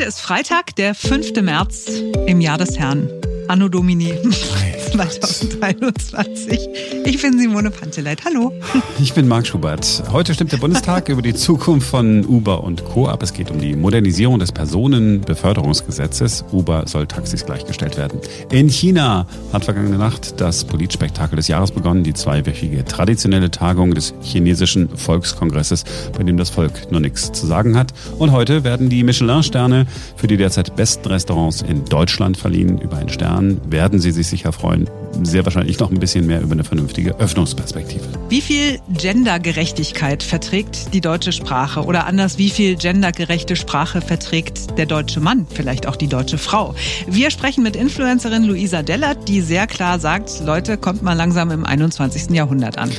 Heute 0.00 0.08
ist 0.08 0.22
Freitag, 0.22 0.74
der 0.76 0.94
5. 0.94 1.42
März 1.42 1.90
im 2.26 2.40
Jahr 2.40 2.56
des 2.56 2.78
Herrn. 2.78 3.06
Anno 3.48 3.68
Domini 3.68 4.14
2023. 4.90 6.68
Ich 7.04 7.22
bin 7.22 7.38
Simone 7.38 7.70
Panteleit. 7.70 8.24
Hallo. 8.24 8.52
Ich 9.00 9.14
bin 9.14 9.28
Marc 9.28 9.46
Schubert. 9.46 10.02
Heute 10.10 10.34
stimmt 10.34 10.52
der 10.52 10.56
Bundestag 10.58 11.08
über 11.08 11.22
die 11.22 11.34
Zukunft 11.34 11.88
von 11.88 12.26
Uber 12.26 12.64
und 12.64 12.84
Co. 12.84 13.06
ab. 13.06 13.22
Es 13.22 13.32
geht 13.32 13.50
um 13.50 13.60
die 13.60 13.76
Modernisierung 13.76 14.38
des 14.38 14.52
Personenbeförderungsgesetzes. 14.52 16.44
Uber 16.52 16.84
soll 16.86 17.06
Taxis 17.06 17.46
gleichgestellt 17.46 17.96
werden. 17.96 18.20
In 18.50 18.68
China 18.68 19.26
hat 19.52 19.64
vergangene 19.64 19.96
Nacht 19.96 20.40
das 20.40 20.64
Politspektakel 20.64 21.36
des 21.36 21.48
Jahres 21.48 21.70
begonnen, 21.70 22.02
die 22.02 22.14
zweiwöchige 22.14 22.84
traditionelle 22.84 23.50
Tagung 23.50 23.94
des 23.94 24.14
chinesischen 24.22 24.88
Volkskongresses, 24.88 25.84
bei 26.16 26.24
dem 26.24 26.36
das 26.36 26.50
Volk 26.50 26.90
nur 26.90 27.00
nichts 27.00 27.32
zu 27.32 27.46
sagen 27.46 27.76
hat. 27.76 27.94
Und 28.18 28.32
heute 28.32 28.64
werden 28.64 28.88
die 28.88 29.04
Michelin-Sterne 29.04 29.86
für 30.16 30.26
die 30.26 30.36
derzeit 30.36 30.74
besten 30.76 31.08
Restaurants 31.08 31.62
in 31.62 31.84
Deutschland 31.84 32.36
verliehen. 32.36 32.78
Über 32.78 32.96
einen 32.96 33.08
Stern 33.08 33.60
werden 33.70 34.00
Sie 34.00 34.10
sich 34.10 34.26
sicher 34.26 34.52
freuen. 34.52 34.79
Sehr 35.22 35.44
wahrscheinlich 35.44 35.78
noch 35.78 35.90
ein 35.90 35.98
bisschen 35.98 36.26
mehr 36.26 36.40
über 36.40 36.52
eine 36.52 36.64
vernünftige 36.64 37.18
Öffnungsperspektive. 37.18 38.04
Wie 38.28 38.40
viel 38.40 38.78
Gendergerechtigkeit 38.88 40.22
verträgt 40.22 40.94
die 40.94 41.00
deutsche 41.00 41.32
Sprache? 41.32 41.84
Oder 41.84 42.06
anders, 42.06 42.38
wie 42.38 42.50
viel 42.50 42.76
gendergerechte 42.76 43.56
Sprache 43.56 44.00
verträgt 44.00 44.78
der 44.78 44.86
deutsche 44.86 45.20
Mann? 45.20 45.46
Vielleicht 45.52 45.86
auch 45.86 45.96
die 45.96 46.08
deutsche 46.08 46.38
Frau? 46.38 46.74
Wir 47.06 47.30
sprechen 47.30 47.62
mit 47.62 47.76
Influencerin 47.76 48.44
Luisa 48.44 48.82
Dellert, 48.82 49.28
die 49.28 49.40
sehr 49.40 49.66
klar 49.66 49.98
sagt, 49.98 50.42
Leute, 50.44 50.78
kommt 50.78 51.02
mal 51.02 51.14
langsam 51.14 51.50
im 51.50 51.64
21. 51.64 52.30
Jahrhundert 52.30 52.78
an. 52.78 52.90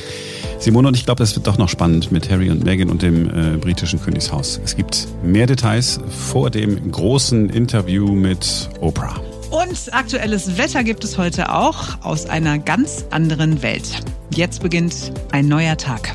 Simone, 0.62 0.86
und 0.86 0.96
ich 0.96 1.04
glaube, 1.04 1.24
es 1.24 1.34
wird 1.34 1.48
doch 1.48 1.58
noch 1.58 1.68
spannend 1.68 2.12
mit 2.12 2.30
Harry 2.30 2.48
und 2.48 2.62
Meghan 2.62 2.88
und 2.88 3.02
dem 3.02 3.26
äh, 3.26 3.56
britischen 3.56 4.00
Königshaus. 4.00 4.60
Es 4.64 4.76
gibt 4.76 5.08
mehr 5.24 5.46
Details 5.48 5.98
vor 6.08 6.50
dem 6.50 6.92
großen 6.92 7.50
Interview 7.50 8.12
mit 8.12 8.70
Oprah. 8.80 9.20
Und 9.52 9.92
aktuelles 9.92 10.56
Wetter 10.56 10.82
gibt 10.82 11.04
es 11.04 11.18
heute 11.18 11.52
auch 11.52 12.02
aus 12.02 12.24
einer 12.24 12.58
ganz 12.58 13.04
anderen 13.10 13.62
Welt. 13.62 14.00
Jetzt 14.34 14.62
beginnt 14.62 15.12
ein 15.30 15.46
neuer 15.46 15.76
Tag. 15.76 16.14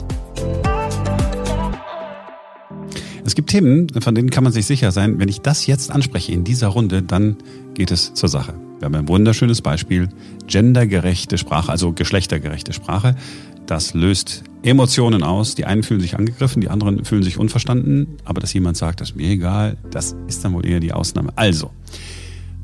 Es 3.24 3.36
gibt 3.36 3.52
Themen, 3.52 3.90
von 4.02 4.16
denen 4.16 4.32
kann 4.32 4.44
man 4.44 4.52
sich 4.52 4.66
sicher 4.66 4.92
sein, 4.92 5.20
wenn 5.20 5.30
ich 5.30 5.42
das 5.42 5.68
jetzt 5.68 5.92
anspreche 5.92 6.32
in 6.32 6.46
dieser 6.46 6.70
Runde, 6.70 7.04
dann 7.04 7.38
geht 7.76 7.92
es 7.92 8.16
zur 8.16 8.28
Sache. 8.28 8.56
Wir 8.80 8.86
haben 8.86 8.96
ein 8.96 9.08
wunderschönes 9.08 9.62
Beispiel, 9.62 10.10
gendergerechte 10.48 11.38
Sprache, 11.38 11.72
also 11.72 11.94
geschlechtergerechte 11.94 12.74
Sprache. 12.74 13.16
Das 13.68 13.94
löst 13.94 14.46
Emotionen 14.64 15.22
aus. 15.22 15.54
Die 15.54 15.66
einen 15.66 15.84
fühlen 15.84 16.02
sich 16.02 16.18
angegriffen, 16.18 16.60
die 16.60 16.70
anderen 16.70 17.06
fühlen 17.06 17.22
sich 17.22 17.38
unverstanden. 17.38 18.18
Aber 18.26 18.42
dass 18.42 18.52
jemand 18.54 18.78
sagt, 18.78 19.00
das 19.00 19.12
ist 19.12 19.16
mir 19.16 19.30
egal, 19.30 19.78
das 19.92 20.16
ist 20.28 20.44
dann 20.44 20.54
wohl 20.54 20.66
eher 20.66 20.80
die 20.80 20.92
Ausnahme. 20.92 21.34
Also, 21.36 21.70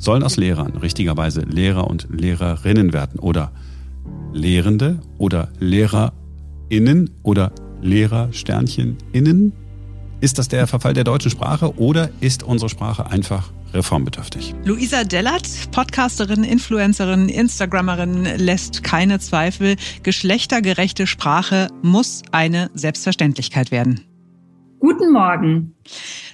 sollen 0.03 0.23
aus 0.23 0.37
Lehrern 0.37 0.75
richtigerweise 0.77 1.41
Lehrer 1.41 1.87
und 1.87 2.07
Lehrerinnen 2.11 2.93
werden 2.93 3.19
oder 3.19 3.51
Lehrende 4.33 4.99
oder 5.17 5.49
LehrerInnen 5.59 7.09
oder 7.23 7.51
Lehrersternchen 7.81 8.97
innen? 9.13 9.53
Ist 10.19 10.39
das 10.39 10.47
der 10.47 10.67
Verfall 10.67 10.93
der 10.93 11.03
deutschen 11.03 11.31
Sprache 11.31 11.77
oder 11.77 12.09
ist 12.21 12.43
unsere 12.43 12.69
Sprache 12.69 13.07
einfach 13.07 13.51
reformbedürftig? 13.73 14.53
Luisa 14.63 15.03
Dellert, 15.03 15.47
Podcasterin, 15.71 16.43
Influencerin, 16.43 17.27
Instagrammerin, 17.27 18.23
lässt 18.37 18.83
keine 18.83 19.19
Zweifel. 19.19 19.75
Geschlechtergerechte 20.03 21.07
Sprache 21.07 21.67
muss 21.81 22.21
eine 22.31 22.69
Selbstverständlichkeit 22.73 23.71
werden. 23.71 24.01
Guten 24.83 25.13
Morgen. 25.13 25.77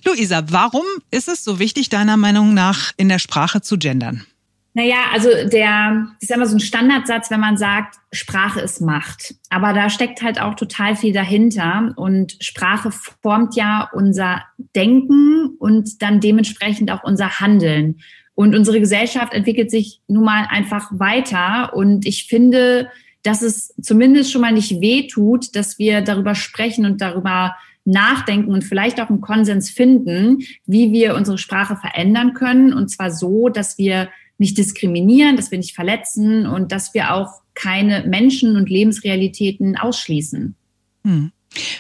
Luisa, 0.04 0.42
warum 0.50 0.82
ist 1.12 1.30
es 1.30 1.44
so 1.44 1.60
wichtig, 1.60 1.90
deiner 1.90 2.18
Meinung 2.18 2.56
nach, 2.56 2.94
in 2.98 3.08
der 3.08 3.20
Sprache 3.20 3.62
zu 3.62 3.78
gendern? 3.78 4.26
Naja, 4.74 4.96
also 5.14 5.30
der, 5.30 6.08
ist 6.20 6.32
immer 6.32 6.48
so 6.48 6.56
ein 6.56 6.60
Standardsatz, 6.60 7.30
wenn 7.30 7.42
man 7.42 7.58
sagt, 7.58 7.98
Sprache 8.12 8.60
ist 8.60 8.82
Macht. 8.82 9.36
Aber 9.52 9.74
da 9.74 9.92
steckt 9.92 10.24
halt 10.24 10.42
auch 10.42 10.56
total 10.56 10.96
viel 10.96 11.14
dahinter. 11.14 11.94
Und 11.96 12.38
Sprache 12.40 12.90
formt 13.22 13.56
ja 13.56 13.88
unser 13.94 14.42
Denken 14.76 15.56
und 15.60 16.02
dann 16.02 16.20
dementsprechend 16.20 16.90
auch 16.90 17.04
unser 17.04 17.40
Handeln. 17.40 18.00
Und 18.34 18.56
unsere 18.56 18.80
Gesellschaft 18.80 19.32
entwickelt 19.36 19.70
sich 19.70 20.02
nun 20.08 20.24
mal 20.24 20.48
einfach 20.50 20.90
weiter. 20.94 21.76
Und 21.76 22.08
ich 22.08 22.26
finde, 22.26 22.90
dass 23.22 23.44
es 23.44 23.76
zumindest 23.80 24.32
schon 24.32 24.42
mal 24.42 24.54
nicht 24.54 24.82
weh 24.82 25.06
tut, 25.06 25.56
dass 25.56 25.78
wir 25.78 26.02
darüber 26.02 26.34
sprechen 26.34 26.88
und 26.88 27.00
darüber 27.00 27.54
nachdenken 27.90 28.52
und 28.52 28.64
vielleicht 28.64 29.02
auch 29.02 29.10
einen 29.10 29.22
Konsens 29.22 29.70
finden, 29.70 30.40
wie 30.66 30.92
wir 30.92 31.16
unsere 31.16 31.38
Sprache 31.38 31.76
verändern 31.76 32.34
können. 32.34 32.74
Und 32.74 32.90
zwar 32.90 33.12
so, 33.12 33.50
dass 33.50 33.78
wir 33.78 34.10
nicht 34.38 34.58
diskriminieren, 34.58 35.36
dass 35.36 35.52
wir 35.52 35.58
nicht 35.58 35.76
verletzen 35.76 36.46
und 36.46 36.72
dass 36.72 36.94
wir 36.94 37.14
auch 37.14 37.42
keine 37.54 38.06
Menschen 38.08 38.56
und 38.56 38.70
Lebensrealitäten 38.70 39.76
ausschließen. 39.76 40.56
Hm. 41.04 41.32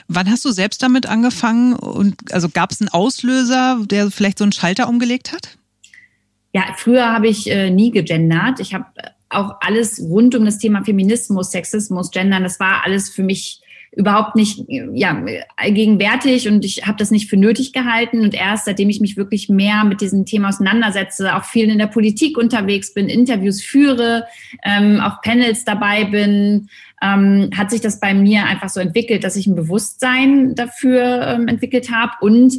Wann 0.08 0.30
hast 0.30 0.44
du 0.44 0.52
selbst 0.52 0.82
damit 0.82 1.06
angefangen? 1.06 1.74
Und 1.74 2.34
also 2.34 2.50
gab 2.50 2.72
es 2.72 2.82
einen 2.82 2.90
Auslöser, 2.90 3.80
der 3.86 4.12
vielleicht 4.12 4.40
so 4.40 4.44
einen 4.44 4.52
Schalter 4.52 4.90
umgelegt 4.90 5.32
hat? 5.32 5.58
Ja, 6.54 6.64
früher 6.76 7.14
habe 7.14 7.28
ich 7.28 7.50
äh, 7.50 7.70
nie 7.70 7.92
gegendert. 7.92 8.60
Ich 8.60 8.74
habe 8.74 8.86
auch 9.30 9.58
alles 9.62 10.00
rund 10.02 10.34
um 10.34 10.44
das 10.44 10.58
Thema 10.58 10.84
Feminismus, 10.84 11.52
Sexismus, 11.52 12.10
Gendern, 12.10 12.44
das 12.44 12.60
war 12.60 12.84
alles 12.84 13.10
für 13.10 13.22
mich 13.22 13.62
überhaupt 13.92 14.36
nicht 14.36 14.66
ja, 14.68 15.26
gegenwärtig 15.68 16.48
und 16.48 16.64
ich 16.64 16.86
habe 16.86 16.98
das 16.98 17.12
nicht 17.12 17.30
für 17.30 17.38
nötig 17.38 17.74
gehalten. 17.74 18.22
Und 18.22 18.34
erst 18.34 18.66
seitdem 18.66 18.90
ich 18.90 19.02
mich 19.02 19.18
wirklich 19.18 19.50
mehr 19.50 19.84
mit 19.84 20.02
diesem 20.02 20.26
Thema 20.26 20.50
auseinandersetze, 20.50 21.36
auch 21.36 21.44
viel 21.44 21.70
in 21.70 21.80
der 21.80 21.88
Politik 21.88 22.38
unterwegs 22.38 22.94
bin, 22.94 23.10
Interviews 23.10 23.62
führe, 23.64 24.26
ähm, 24.64 25.00
auch 25.00 25.22
Panels 25.22 25.66
dabei 25.66 26.06
bin, 26.06 26.70
ähm, 27.02 27.50
hat 27.56 27.72
sich 27.72 27.82
das 27.82 28.00
bei 28.00 28.14
mir 28.14 28.46
einfach 28.46 28.70
so 28.70 28.80
entwickelt, 28.80 29.24
dass 29.24 29.36
ich 29.36 29.48
ein 29.48 29.56
Bewusstsein 29.56 30.56
dafür 30.56 31.28
ähm, 31.28 31.48
entwickelt 31.48 31.92
habe 31.92 32.14
und 32.22 32.54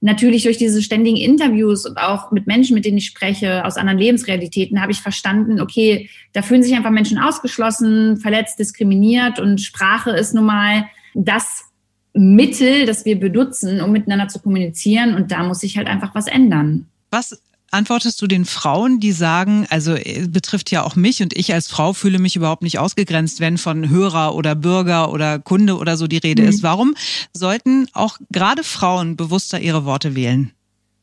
natürlich 0.00 0.44
durch 0.44 0.58
diese 0.58 0.82
ständigen 0.82 1.16
Interviews 1.16 1.86
und 1.86 1.96
auch 1.96 2.30
mit 2.30 2.46
Menschen, 2.46 2.74
mit 2.74 2.84
denen 2.84 2.98
ich 2.98 3.06
spreche, 3.06 3.64
aus 3.64 3.76
anderen 3.76 3.98
Lebensrealitäten, 3.98 4.80
habe 4.80 4.92
ich 4.92 5.00
verstanden, 5.00 5.60
okay, 5.60 6.10
da 6.32 6.42
fühlen 6.42 6.62
sich 6.62 6.74
einfach 6.74 6.90
Menschen 6.90 7.18
ausgeschlossen, 7.18 8.16
verletzt, 8.18 8.58
diskriminiert 8.58 9.38
und 9.38 9.60
Sprache 9.60 10.10
ist 10.10 10.34
nun 10.34 10.44
mal 10.44 10.86
das 11.14 11.64
Mittel, 12.12 12.86
das 12.86 13.04
wir 13.04 13.18
benutzen, 13.18 13.80
um 13.80 13.92
miteinander 13.92 14.28
zu 14.28 14.40
kommunizieren 14.40 15.14
und 15.14 15.32
da 15.32 15.42
muss 15.42 15.60
sich 15.60 15.76
halt 15.76 15.88
einfach 15.88 16.14
was 16.14 16.26
ändern. 16.26 16.86
Was 17.10 17.42
antwortest 17.70 18.20
du 18.22 18.26
den 18.26 18.44
Frauen, 18.44 19.00
die 19.00 19.12
sagen, 19.12 19.66
also 19.70 19.94
äh, 19.94 20.26
betrifft 20.28 20.70
ja 20.70 20.82
auch 20.82 20.96
mich 20.96 21.22
und 21.22 21.36
ich 21.36 21.52
als 21.52 21.68
Frau 21.68 21.92
fühle 21.92 22.18
mich 22.18 22.36
überhaupt 22.36 22.62
nicht 22.62 22.78
ausgegrenzt, 22.78 23.40
wenn 23.40 23.58
von 23.58 23.88
Hörer 23.88 24.34
oder 24.34 24.54
Bürger 24.54 25.12
oder 25.12 25.38
Kunde 25.38 25.76
oder 25.76 25.96
so 25.96 26.06
die 26.06 26.18
Rede 26.18 26.42
mhm. 26.42 26.48
ist. 26.48 26.62
Warum 26.62 26.94
sollten 27.32 27.88
auch 27.92 28.18
gerade 28.30 28.64
Frauen 28.64 29.16
bewusster 29.16 29.60
ihre 29.60 29.84
Worte 29.84 30.14
wählen? 30.14 30.52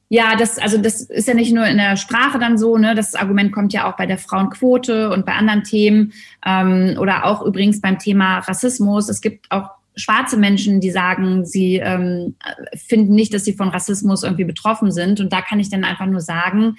Ja, 0.09 0.35
das, 0.35 0.59
also 0.59 0.77
das 0.77 1.01
ist 1.01 1.27
ja 1.27 1.33
nicht 1.33 1.53
nur 1.53 1.65
in 1.65 1.77
der 1.77 1.97
Sprache 1.97 2.37
dann 2.37 2.57
so, 2.57 2.77
ne? 2.77 2.93
Das 2.93 3.15
Argument 3.15 3.51
kommt 3.51 3.73
ja 3.73 3.89
auch 3.89 3.97
bei 3.97 4.05
der 4.05 4.19
Frauenquote 4.19 5.09
und 5.09 5.25
bei 5.25 5.33
anderen 5.33 5.63
Themen 5.63 6.13
ähm, 6.45 6.97
oder 6.99 7.25
auch 7.25 7.41
übrigens 7.41 7.81
beim 7.81 7.97
Thema 7.97 8.37
Rassismus. 8.39 9.09
Es 9.09 9.21
gibt 9.21 9.49
auch 9.51 9.71
schwarze 9.95 10.37
Menschen, 10.37 10.81
die 10.81 10.91
sagen, 10.91 11.45
sie 11.45 11.75
ähm, 11.75 12.35
finden 12.75 13.13
nicht, 13.13 13.33
dass 13.33 13.45
sie 13.45 13.53
von 13.53 13.69
Rassismus 13.69 14.23
irgendwie 14.23 14.45
betroffen 14.45 14.91
sind. 14.91 15.19
Und 15.19 15.31
da 15.31 15.41
kann 15.41 15.59
ich 15.59 15.69
dann 15.69 15.83
einfach 15.83 16.05
nur 16.05 16.21
sagen, 16.21 16.75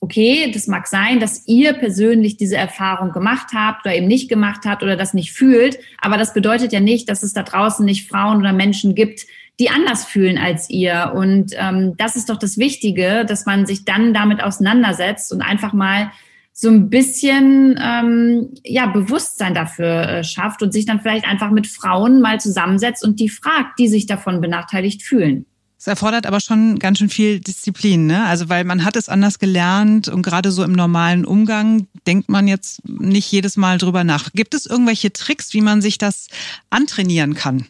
okay, 0.00 0.50
das 0.52 0.66
mag 0.66 0.86
sein, 0.86 1.20
dass 1.20 1.46
ihr 1.46 1.72
persönlich 1.72 2.36
diese 2.36 2.56
Erfahrung 2.56 3.12
gemacht 3.12 3.48
habt 3.54 3.84
oder 3.84 3.94
eben 3.94 4.06
nicht 4.06 4.28
gemacht 4.28 4.62
habt 4.64 4.82
oder 4.82 4.96
das 4.96 5.14
nicht 5.14 5.32
fühlt. 5.32 5.78
Aber 5.98 6.18
das 6.18 6.34
bedeutet 6.34 6.72
ja 6.72 6.80
nicht, 6.80 7.08
dass 7.08 7.22
es 7.22 7.32
da 7.32 7.42
draußen 7.42 7.84
nicht 7.84 8.08
Frauen 8.08 8.38
oder 8.38 8.52
Menschen 8.52 8.94
gibt, 8.94 9.26
die 9.58 9.70
anders 9.70 10.04
fühlen 10.04 10.38
als 10.38 10.68
ihr. 10.68 11.12
Und 11.14 11.52
ähm, 11.56 11.96
das 11.96 12.16
ist 12.16 12.28
doch 12.28 12.36
das 12.36 12.58
Wichtige, 12.58 13.24
dass 13.26 13.46
man 13.46 13.66
sich 13.66 13.84
dann 13.84 14.12
damit 14.12 14.42
auseinandersetzt 14.42 15.32
und 15.32 15.40
einfach 15.40 15.72
mal 15.72 16.10
so 16.58 16.70
ein 16.70 16.88
bisschen 16.88 17.78
ähm, 17.78 18.54
ja 18.64 18.86
Bewusstsein 18.86 19.52
dafür 19.52 20.08
äh, 20.08 20.24
schafft 20.24 20.62
und 20.62 20.72
sich 20.72 20.86
dann 20.86 21.00
vielleicht 21.00 21.26
einfach 21.26 21.50
mit 21.50 21.66
Frauen 21.66 22.22
mal 22.22 22.40
zusammensetzt 22.40 23.04
und 23.04 23.20
die 23.20 23.28
fragt, 23.28 23.78
die 23.78 23.88
sich 23.88 24.06
davon 24.06 24.40
benachteiligt 24.40 25.02
fühlen. 25.02 25.44
Es 25.78 25.86
erfordert 25.86 26.24
aber 26.24 26.40
schon 26.40 26.78
ganz 26.78 26.98
schön 26.98 27.10
viel 27.10 27.40
Disziplin, 27.40 28.06
ne? 28.06 28.24
Also 28.24 28.48
weil 28.48 28.64
man 28.64 28.86
hat 28.86 28.96
es 28.96 29.10
anders 29.10 29.38
gelernt 29.38 30.08
und 30.08 30.22
gerade 30.22 30.50
so 30.50 30.64
im 30.64 30.72
normalen 30.72 31.26
Umgang 31.26 31.88
denkt 32.06 32.30
man 32.30 32.48
jetzt 32.48 32.80
nicht 32.88 33.30
jedes 33.30 33.58
Mal 33.58 33.76
drüber 33.76 34.02
nach. 34.02 34.32
Gibt 34.32 34.54
es 34.54 34.64
irgendwelche 34.64 35.12
Tricks, 35.12 35.52
wie 35.52 35.60
man 35.60 35.82
sich 35.82 35.98
das 35.98 36.28
antrainieren 36.70 37.34
kann? 37.34 37.66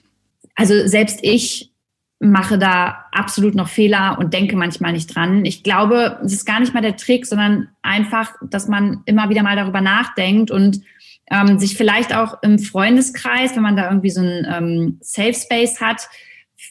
Also 0.54 0.86
selbst 0.86 1.18
ich 1.22 1.72
mache 2.18 2.58
da 2.58 3.04
absolut 3.12 3.54
noch 3.54 3.68
Fehler 3.68 4.16
und 4.18 4.32
denke 4.32 4.56
manchmal 4.56 4.92
nicht 4.92 5.14
dran. 5.14 5.44
Ich 5.44 5.62
glaube, 5.62 6.18
es 6.24 6.32
ist 6.32 6.46
gar 6.46 6.60
nicht 6.60 6.72
mal 6.72 6.80
der 6.80 6.96
Trick, 6.96 7.26
sondern 7.26 7.68
einfach, 7.82 8.34
dass 8.42 8.68
man 8.68 9.02
immer 9.04 9.28
wieder 9.28 9.42
mal 9.42 9.56
darüber 9.56 9.82
nachdenkt 9.82 10.50
und 10.50 10.80
ähm, 11.30 11.58
sich 11.58 11.76
vielleicht 11.76 12.14
auch 12.14 12.42
im 12.42 12.58
Freundeskreis, 12.58 13.54
wenn 13.54 13.62
man 13.62 13.76
da 13.76 13.88
irgendwie 13.88 14.10
so 14.10 14.20
ein 14.20 14.46
ähm, 14.50 14.98
Safe 15.00 15.34
Space 15.34 15.80
hat, 15.80 16.08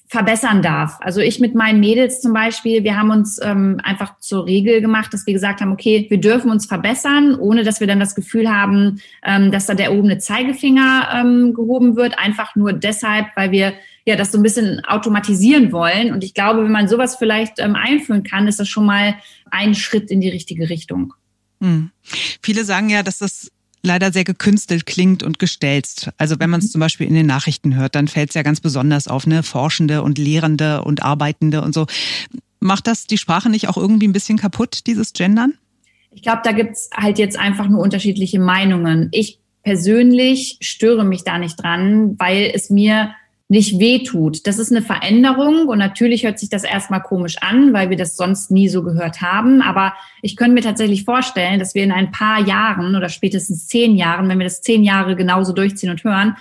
verbessern 0.08 0.62
darf. 0.62 0.98
Also 1.02 1.20
ich 1.20 1.40
mit 1.40 1.56
meinen 1.56 1.80
Mädels 1.80 2.22
zum 2.22 2.34
Beispiel, 2.34 2.84
wir 2.84 2.98
haben 2.98 3.12
uns 3.12 3.40
ähm, 3.44 3.80
einfach 3.84 4.20
zur 4.20 4.46
Regel 4.46 4.82
gemacht, 4.82 5.14
dass 5.14 5.28
wir 5.28 5.34
gesagt 5.34 5.62
haben, 5.62 5.72
okay, 5.72 6.08
wir 6.10 6.20
dürfen 6.20 6.50
uns 6.50 6.66
verbessern, 6.66 7.36
ohne 7.36 7.64
dass 7.64 7.80
wir 7.80 7.88
dann 7.88 8.00
das 8.00 8.16
Gefühl 8.16 8.50
haben, 8.52 9.02
ähm, 9.24 9.52
dass 9.52 9.68
da 9.68 9.76
der 9.76 9.88
erhobene 9.88 10.18
Zeigefinger 10.18 11.10
ähm, 11.14 11.54
gehoben 11.54 11.96
wird, 11.96 12.18
einfach 12.18 12.56
nur 12.56 12.74
deshalb, 12.74 13.28
weil 13.36 13.52
wir 13.52 13.74
ja 14.06 14.16
das 14.16 14.32
so 14.32 14.38
ein 14.38 14.44
bisschen 14.44 14.84
automatisieren 14.86 15.72
wollen. 15.72 16.14
Und 16.14 16.24
ich 16.24 16.34
glaube, 16.34 16.64
wenn 16.64 16.72
man 16.72 16.88
sowas 16.88 17.16
vielleicht 17.16 17.60
ähm, 17.60 17.76
einführen 17.76 18.24
kann, 18.24 18.48
ist 18.48 18.60
das 18.60 18.70
schon 18.70 18.86
mal 18.86 19.16
ein 19.52 19.76
Schritt 19.76 20.12
in 20.12 20.22
die 20.22 20.30
richtige 20.30 20.70
Richtung. 20.70 21.14
Hm. 21.62 21.92
Viele 22.42 22.66
sagen 22.66 22.90
ja, 22.90 23.02
dass 23.02 23.18
das 23.18 23.52
leider 23.82 24.12
sehr 24.12 24.24
gekünstelt 24.24 24.86
klingt 24.86 25.24
und 25.24 25.40
gestelzt. 25.40 26.10
Also 26.18 26.40
wenn 26.40 26.50
man 26.50 26.60
es 26.60 26.68
mhm. 26.68 26.72
zum 26.72 26.82
Beispiel 26.82 27.08
in 27.08 27.14
den 27.14 27.28
Nachrichten 27.28 27.76
hört, 27.76 27.96
dann 27.96 28.08
fällt 28.08 28.30
es 28.30 28.36
ja 28.36 28.42
ganz 28.42 28.60
besonders 28.60 29.08
auf, 29.08 29.28
ne? 29.28 29.44
Forschende 29.44 30.02
und 30.02 30.18
Lehrende 30.18 30.84
und 30.84 31.04
Arbeitende 31.04 31.62
und 31.62 31.74
so. 31.74 31.86
Macht 32.60 32.88
das 32.88 33.06
die 33.06 33.18
Sprache 33.18 33.50
nicht 33.50 33.68
auch 33.70 33.78
irgendwie 33.78 34.08
ein 34.08 34.14
bisschen 34.14 34.38
kaputt, 34.38 34.88
dieses 34.88 35.14
Gendern? 35.14 35.54
Ich 36.12 36.24
glaube, 36.24 36.42
da 36.44 36.52
gibt's 36.52 36.90
halt 36.96 37.20
jetzt 37.20 37.38
einfach 37.38 37.68
nur 37.68 37.82
unterschiedliche 37.82 38.40
Meinungen. 38.40 39.10
Ich 39.12 39.40
persönlich 39.64 40.58
störe 40.62 41.04
mich 41.04 41.24
da 41.24 41.38
nicht 41.38 41.62
dran, 41.62 42.16
weil 42.18 42.52
es 42.54 42.70
mir 42.70 43.14
nicht 43.48 43.80
wehtut. 43.80 44.48
Das 44.48 44.58
ist 44.58 44.72
eine 44.72 44.82
Veränderung 44.82 45.68
und 45.68 45.78
natürlich 45.78 46.24
hört 46.24 46.40
sich 46.40 46.50
das 46.50 46.64
erstmal 46.64 47.02
komisch 47.02 47.38
an, 47.42 47.74
weil 47.74 47.92
wir 47.92 47.98
das 47.98 48.18
sonst 48.18 48.50
nie 48.50 48.70
so 48.70 48.82
gehört 48.82 49.22
haben. 49.22 49.62
Aber 49.62 49.94
ich 50.22 50.36
könnte 50.36 50.54
mir 50.54 50.62
tatsächlich 50.62 51.04
vorstellen, 51.04 51.60
dass 51.60 51.76
wir 51.76 51.84
in 51.84 51.92
ein 51.92 52.12
paar 52.12 52.42
Jahren 52.42 52.96
oder 52.96 53.10
spätestens 53.10 53.68
zehn 53.68 53.96
Jahren, 53.96 54.28
wenn 54.30 54.40
wir 54.40 54.46
das 54.46 54.62
zehn 54.62 54.84
Jahre 54.84 55.16
genauso 55.16 55.54
durchziehen 55.54 55.92
und 55.92 56.04
hören, 56.04 56.36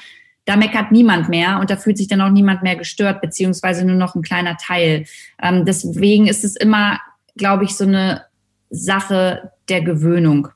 da 0.47 0.56
meckert 0.56 0.93
niemand 0.93 1.29
mehr 1.29 1.59
und 1.61 1.71
da 1.71 1.77
fühlt 1.77 1.99
sich 1.99 2.09
dann 2.09 2.21
auch 2.21 2.31
niemand 2.31 2.62
mehr 2.62 2.77
gestört, 2.77 3.21
beziehungsweise 3.21 3.85
nur 3.85 3.97
noch 3.97 4.15
ein 4.15 4.23
kleiner 4.23 4.56
Teil. 4.56 5.05
Ähm, 5.43 5.65
deswegen 5.65 6.27
ist 6.27 6.45
es 6.45 6.56
immer, 6.56 7.01
glaube 7.37 7.65
ich, 7.65 7.77
so 7.77 7.85
eine 7.85 8.23
Sache 8.71 9.53
der 9.69 9.83
Gewöhnung. 9.83 10.49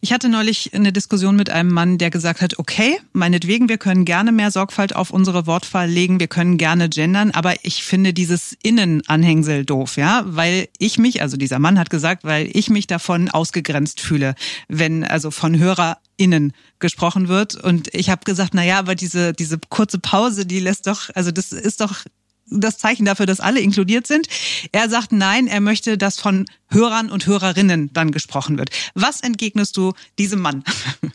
Ich 0.00 0.12
hatte 0.12 0.28
neulich 0.28 0.72
eine 0.74 0.92
Diskussion 0.92 1.36
mit 1.36 1.50
einem 1.50 1.72
Mann, 1.72 1.98
der 1.98 2.10
gesagt 2.10 2.40
hat, 2.40 2.58
okay, 2.58 2.98
meinetwegen, 3.12 3.68
wir 3.68 3.78
können 3.78 4.04
gerne 4.04 4.32
mehr 4.32 4.50
Sorgfalt 4.50 4.96
auf 4.96 5.10
unsere 5.10 5.46
Wortwahl 5.46 5.88
legen, 5.88 6.20
wir 6.20 6.28
können 6.28 6.56
gerne 6.56 6.88
gendern, 6.88 7.30
aber 7.32 7.54
ich 7.64 7.82
finde 7.82 8.14
dieses 8.14 8.56
Innenanhängsel 8.62 9.64
doof, 9.64 9.96
ja, 9.96 10.22
weil 10.24 10.68
ich 10.78 10.98
mich, 10.98 11.20
also 11.20 11.36
dieser 11.36 11.58
Mann 11.58 11.78
hat 11.78 11.90
gesagt, 11.90 12.24
weil 12.24 12.48
ich 12.52 12.70
mich 12.70 12.86
davon 12.86 13.28
ausgegrenzt 13.28 14.00
fühle, 14.00 14.34
wenn 14.68 15.04
also 15.04 15.30
von 15.30 15.58
HörerInnen 15.58 16.52
gesprochen 16.78 17.28
wird. 17.28 17.54
Und 17.54 17.94
ich 17.94 18.08
habe 18.08 18.24
gesagt, 18.24 18.54
na 18.54 18.64
ja, 18.64 18.78
aber 18.78 18.94
diese, 18.94 19.32
diese 19.34 19.58
kurze 19.68 19.98
Pause, 19.98 20.46
die 20.46 20.60
lässt 20.60 20.86
doch, 20.86 21.10
also 21.14 21.30
das 21.30 21.52
ist 21.52 21.80
doch 21.80 22.04
das 22.50 22.78
Zeichen 22.78 23.04
dafür, 23.04 23.26
dass 23.26 23.40
alle 23.40 23.60
inkludiert 23.60 24.06
sind. 24.06 24.26
Er 24.72 24.88
sagt 24.88 25.12
nein, 25.12 25.46
er 25.46 25.60
möchte, 25.60 25.96
dass 25.96 26.20
von 26.20 26.46
Hörern 26.68 27.10
und 27.10 27.26
Hörerinnen 27.26 27.92
dann 27.92 28.10
gesprochen 28.10 28.58
wird. 28.58 28.70
Was 28.94 29.20
entgegnest 29.20 29.76
du 29.76 29.92
diesem 30.18 30.40
Mann? 30.40 30.64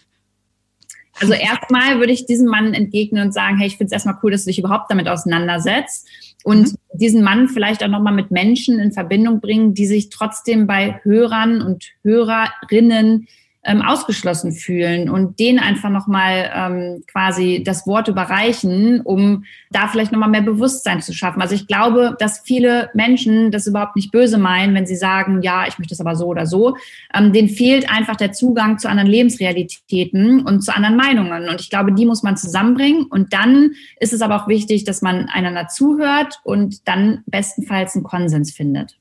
Also 1.22 1.34
erstmal 1.34 2.00
würde 2.00 2.12
ich 2.12 2.26
diesem 2.26 2.48
Mann 2.48 2.74
entgegnen 2.74 3.28
und 3.28 3.34
sagen, 3.34 3.58
hey, 3.58 3.68
ich 3.68 3.78
finde 3.78 3.86
es 3.86 3.92
erstmal 3.94 4.18
cool, 4.22 4.32
dass 4.32 4.44
du 4.44 4.50
dich 4.50 4.60
überhaupt 4.60 4.92
damit 4.92 5.08
auseinandersetzt 5.08 6.10
und 6.44 6.74
mhm. 6.74 6.78
diesen 6.94 7.24
Mann 7.24 7.48
vielleicht 7.48 7.84
auch 7.84 7.88
nochmal 7.88 8.14
mit 8.14 8.32
Menschen 8.32 8.80
in 8.80 8.92
Verbindung 8.92 9.40
bringen, 9.40 9.74
die 9.74 9.88
sich 9.88 10.10
trotzdem 10.10 10.68
bei 10.68 11.00
Hörern 11.04 11.62
und 11.62 11.86
Hörerinnen 12.04 13.28
ähm, 13.66 13.82
ausgeschlossen 13.82 14.52
fühlen 14.52 15.10
und 15.10 15.40
denen 15.40 15.60
einfach 15.60 15.90
nochmal 15.90 16.52
ähm, 16.54 17.04
quasi 17.08 17.64
das 17.66 17.88
Wort 17.88 18.08
überreichen, 18.08 19.02
um 19.02 19.44
da 19.72 19.88
vielleicht 19.88 20.12
nochmal 20.12 20.30
mehr 20.30 20.44
Bewusstsein 20.44 21.02
zu 21.02 21.14
schaffen. 21.14 21.42
Also 21.42 21.56
ich 21.56 21.68
glaube, 21.68 22.16
dass 22.20 22.40
viele 22.40 22.92
Menschen 22.94 23.50
das 23.50 23.66
überhaupt 23.66 23.96
nicht 23.96 24.12
böse 24.12 24.38
meinen, 24.38 24.76
wenn 24.76 24.86
sie 24.86 24.96
sagen, 24.96 25.42
ja, 25.42 25.68
ich 25.68 25.80
möchte 25.80 25.96
es 25.96 26.00
aber 26.00 26.16
so 26.16 26.28
oder 26.28 26.46
so. 26.46 26.78
Ähm, 27.14 27.34
denen 27.34 27.50
fehlt 27.50 27.90
einfach 27.92 28.16
der 28.16 28.34
Zugang 28.34 28.78
zu 28.78 28.88
anderen 28.88 29.10
Lebensrealitäten 29.10 30.46
und 30.46 30.62
zu 30.62 30.74
anderen 30.76 30.96
Meinungen. 30.96 31.50
Und 31.50 31.60
ich 31.60 31.72
glaube, 31.72 31.92
die 31.92 32.06
muss 32.06 32.22
man 32.22 32.38
zusammenbringen. 32.38 33.06
Und 33.06 33.34
dann 33.34 33.72
ist 34.00 34.14
es 34.14 34.22
aber 34.22 34.36
auch 34.44 34.48
wichtig, 34.48 34.84
dass 34.84 35.02
man 35.02 35.28
einander 35.30 35.68
zuhört 35.68 36.40
und 36.44 36.88
dann 36.88 37.24
bestenfalls 37.26 37.96
einen 37.96 38.04
Konsens 38.04 38.54
findet. 38.54 38.98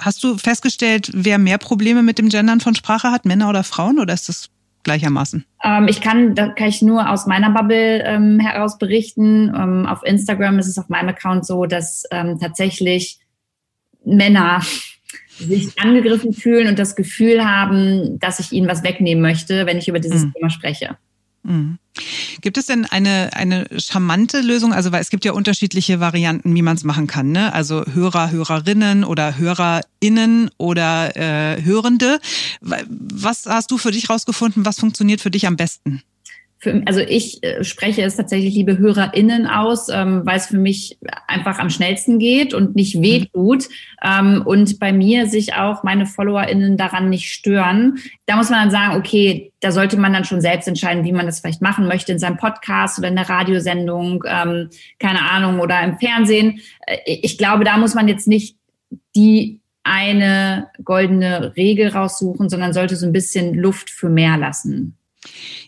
Hast 0.00 0.24
du 0.24 0.36
festgestellt, 0.38 1.10
wer 1.12 1.38
mehr 1.38 1.58
Probleme 1.58 2.02
mit 2.02 2.18
dem 2.18 2.28
Gendern 2.28 2.60
von 2.60 2.74
Sprache 2.74 3.10
hat, 3.10 3.24
Männer 3.24 3.48
oder 3.48 3.64
Frauen, 3.64 3.98
oder 3.98 4.14
ist 4.14 4.28
das 4.28 4.50
gleichermaßen? 4.82 5.44
Ähm, 5.62 5.88
ich 5.88 6.00
kann, 6.00 6.34
da 6.34 6.48
kann 6.48 6.68
ich 6.68 6.82
nur 6.82 7.10
aus 7.10 7.26
meiner 7.26 7.50
Bubble 7.50 8.02
ähm, 8.04 8.40
heraus 8.40 8.78
berichten. 8.78 9.52
Ähm, 9.54 9.86
auf 9.86 10.02
Instagram 10.04 10.58
ist 10.58 10.68
es 10.68 10.78
auf 10.78 10.88
meinem 10.88 11.10
Account 11.10 11.46
so, 11.46 11.66
dass 11.66 12.04
ähm, 12.10 12.38
tatsächlich 12.40 13.18
Männer 14.04 14.62
sich 15.38 15.78
angegriffen 15.78 16.32
fühlen 16.32 16.68
und 16.68 16.78
das 16.78 16.96
Gefühl 16.96 17.44
haben, 17.44 18.18
dass 18.18 18.40
ich 18.40 18.52
ihnen 18.52 18.68
was 18.68 18.82
wegnehmen 18.82 19.22
möchte, 19.22 19.66
wenn 19.66 19.78
ich 19.78 19.88
über 19.88 20.00
dieses 20.00 20.24
mhm. 20.24 20.32
Thema 20.32 20.50
spreche. 20.50 20.96
Mhm. 21.42 21.78
Gibt 22.40 22.56
es 22.56 22.66
denn 22.66 22.86
eine, 22.86 23.30
eine 23.34 23.66
charmante 23.78 24.40
Lösung? 24.40 24.72
Also, 24.72 24.92
weil 24.92 25.00
es 25.00 25.10
gibt 25.10 25.24
ja 25.24 25.32
unterschiedliche 25.32 26.00
Varianten, 26.00 26.54
wie 26.54 26.62
man 26.62 26.76
es 26.76 26.84
machen 26.84 27.06
kann. 27.06 27.32
Ne? 27.32 27.52
Also 27.52 27.84
Hörer, 27.92 28.30
Hörerinnen 28.30 29.04
oder 29.04 29.36
HörerInnen 29.36 30.50
oder 30.56 31.16
äh, 31.16 31.62
Hörende. 31.62 32.20
Was 32.60 33.46
hast 33.46 33.70
du 33.70 33.78
für 33.78 33.90
dich 33.90 34.08
rausgefunden? 34.08 34.64
Was 34.64 34.78
funktioniert 34.78 35.20
für 35.20 35.30
dich 35.30 35.46
am 35.46 35.56
besten? 35.56 36.02
Für, 36.60 36.82
also 36.84 37.00
ich 37.00 37.42
äh, 37.42 37.64
spreche 37.64 38.02
es 38.02 38.16
tatsächlich, 38.16 38.54
liebe 38.54 38.76
HörerInnen, 38.76 39.46
aus, 39.46 39.88
ähm, 39.88 40.22
weil 40.24 40.36
es 40.36 40.46
für 40.46 40.58
mich 40.58 40.98
einfach 41.26 41.58
am 41.58 41.70
schnellsten 41.70 42.18
geht 42.18 42.52
und 42.52 42.76
nicht 42.76 42.96
mhm. 42.96 43.02
wehtut 43.02 43.68
ähm, 44.04 44.42
und 44.44 44.78
bei 44.78 44.92
mir 44.92 45.26
sich 45.26 45.54
auch 45.54 45.82
meine 45.84 46.04
FollowerInnen 46.04 46.76
daran 46.76 47.08
nicht 47.08 47.32
stören. 47.32 47.98
Da 48.26 48.36
muss 48.36 48.50
man 48.50 48.60
dann 48.60 48.70
sagen, 48.70 48.96
okay, 48.98 49.52
da 49.60 49.72
sollte 49.72 49.96
man 49.96 50.12
dann 50.12 50.26
schon 50.26 50.42
selbst 50.42 50.68
entscheiden, 50.68 51.04
wie 51.04 51.12
man 51.12 51.24
das 51.24 51.40
vielleicht 51.40 51.62
machen 51.62 51.86
möchte 51.86 52.12
in 52.12 52.18
seinem 52.18 52.36
Podcast 52.36 52.98
oder 52.98 53.08
in 53.08 53.16
der 53.16 53.30
Radiosendung, 53.30 54.22
ähm, 54.26 54.68
keine 54.98 55.30
Ahnung, 55.30 55.60
oder 55.60 55.82
im 55.82 55.98
Fernsehen. 55.98 56.60
Äh, 56.86 56.98
ich 57.06 57.38
glaube, 57.38 57.64
da 57.64 57.78
muss 57.78 57.94
man 57.94 58.06
jetzt 58.06 58.28
nicht 58.28 58.56
die 59.16 59.60
eine 59.82 60.68
goldene 60.84 61.56
Regel 61.56 61.88
raussuchen, 61.88 62.50
sondern 62.50 62.74
sollte 62.74 62.96
so 62.96 63.06
ein 63.06 63.12
bisschen 63.12 63.54
Luft 63.54 63.88
für 63.88 64.10
mehr 64.10 64.36
lassen. 64.36 64.98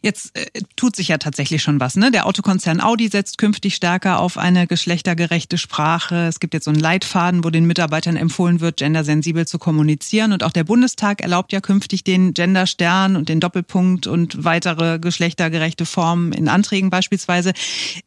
Jetzt 0.00 0.36
äh, 0.36 0.62
tut 0.76 0.96
sich 0.96 1.08
ja 1.08 1.18
tatsächlich 1.18 1.62
schon 1.62 1.78
was. 1.78 1.96
Ne? 1.96 2.10
Der 2.10 2.26
Autokonzern 2.26 2.80
Audi 2.80 3.08
setzt 3.08 3.36
künftig 3.36 3.74
stärker 3.74 4.18
auf 4.18 4.38
eine 4.38 4.66
geschlechtergerechte 4.66 5.58
Sprache. 5.58 6.26
Es 6.26 6.40
gibt 6.40 6.54
jetzt 6.54 6.64
so 6.64 6.70
einen 6.70 6.80
Leitfaden, 6.80 7.44
wo 7.44 7.50
den 7.50 7.66
Mitarbeitern 7.66 8.16
empfohlen 8.16 8.60
wird, 8.60 8.78
gendersensibel 8.78 9.46
zu 9.46 9.58
kommunizieren. 9.58 10.32
Und 10.32 10.42
auch 10.42 10.52
der 10.52 10.64
Bundestag 10.64 11.20
erlaubt 11.20 11.52
ja 11.52 11.60
künftig 11.60 12.02
den 12.02 12.32
Genderstern 12.32 13.14
und 13.14 13.28
den 13.28 13.40
Doppelpunkt 13.40 14.06
und 14.06 14.42
weitere 14.42 14.98
geschlechtergerechte 14.98 15.84
Formen 15.84 16.32
in 16.32 16.48
Anträgen 16.48 16.88
beispielsweise. 16.88 17.52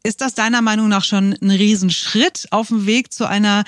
Ist 0.03 0.21
das 0.21 0.33
deiner 0.33 0.61
Meinung 0.61 0.89
nach 0.89 1.03
schon 1.03 1.35
ein 1.41 1.51
Riesenschritt 1.51 2.47
auf 2.49 2.69
dem 2.69 2.87
Weg 2.87 3.13
zu 3.13 3.27
einer, 3.27 3.63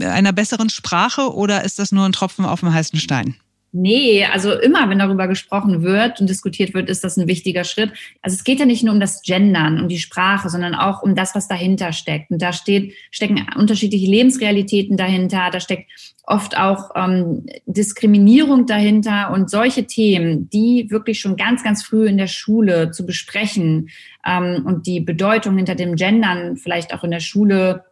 einer 0.00 0.32
besseren 0.32 0.68
Sprache 0.68 1.34
oder 1.34 1.64
ist 1.64 1.78
das 1.78 1.90
nur 1.90 2.04
ein 2.04 2.12
Tropfen 2.12 2.44
auf 2.44 2.60
dem 2.60 2.72
heißen 2.72 3.00
Stein? 3.00 3.36
Nee, 3.76 4.24
also 4.24 4.52
immer, 4.52 4.88
wenn 4.88 5.00
darüber 5.00 5.26
gesprochen 5.26 5.82
wird 5.82 6.20
und 6.20 6.30
diskutiert 6.30 6.74
wird, 6.74 6.88
ist 6.88 7.02
das 7.02 7.16
ein 7.16 7.26
wichtiger 7.26 7.64
Schritt. 7.64 7.90
Also 8.22 8.36
es 8.36 8.44
geht 8.44 8.60
ja 8.60 8.66
nicht 8.66 8.84
nur 8.84 8.94
um 8.94 9.00
das 9.00 9.20
Gendern, 9.22 9.80
um 9.80 9.88
die 9.88 9.98
Sprache, 9.98 10.48
sondern 10.48 10.76
auch 10.76 11.02
um 11.02 11.16
das, 11.16 11.34
was 11.34 11.48
dahinter 11.48 11.92
steckt. 11.92 12.30
Und 12.30 12.40
da 12.40 12.52
steht, 12.52 12.94
stecken 13.10 13.44
unterschiedliche 13.56 14.06
Lebensrealitäten 14.06 14.96
dahinter, 14.96 15.50
da 15.50 15.58
steckt 15.58 15.90
oft 16.22 16.56
auch 16.56 16.90
ähm, 16.94 17.46
Diskriminierung 17.66 18.66
dahinter 18.66 19.32
und 19.32 19.50
solche 19.50 19.88
Themen, 19.88 20.48
die 20.50 20.86
wirklich 20.90 21.18
schon 21.18 21.34
ganz, 21.34 21.64
ganz 21.64 21.82
früh 21.82 22.06
in 22.06 22.16
der 22.16 22.28
Schule 22.28 22.92
zu 22.92 23.04
besprechen 23.04 23.88
ähm, 24.24 24.62
und 24.64 24.86
die 24.86 25.00
Bedeutung 25.00 25.56
hinter 25.56 25.74
dem 25.74 25.96
Gendern 25.96 26.56
vielleicht 26.56 26.94
auch 26.94 27.02
in 27.02 27.10
der 27.10 27.18
Schule 27.18 27.82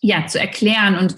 ja 0.00 0.26
zu 0.26 0.40
erklären 0.40 0.96
und 0.96 1.16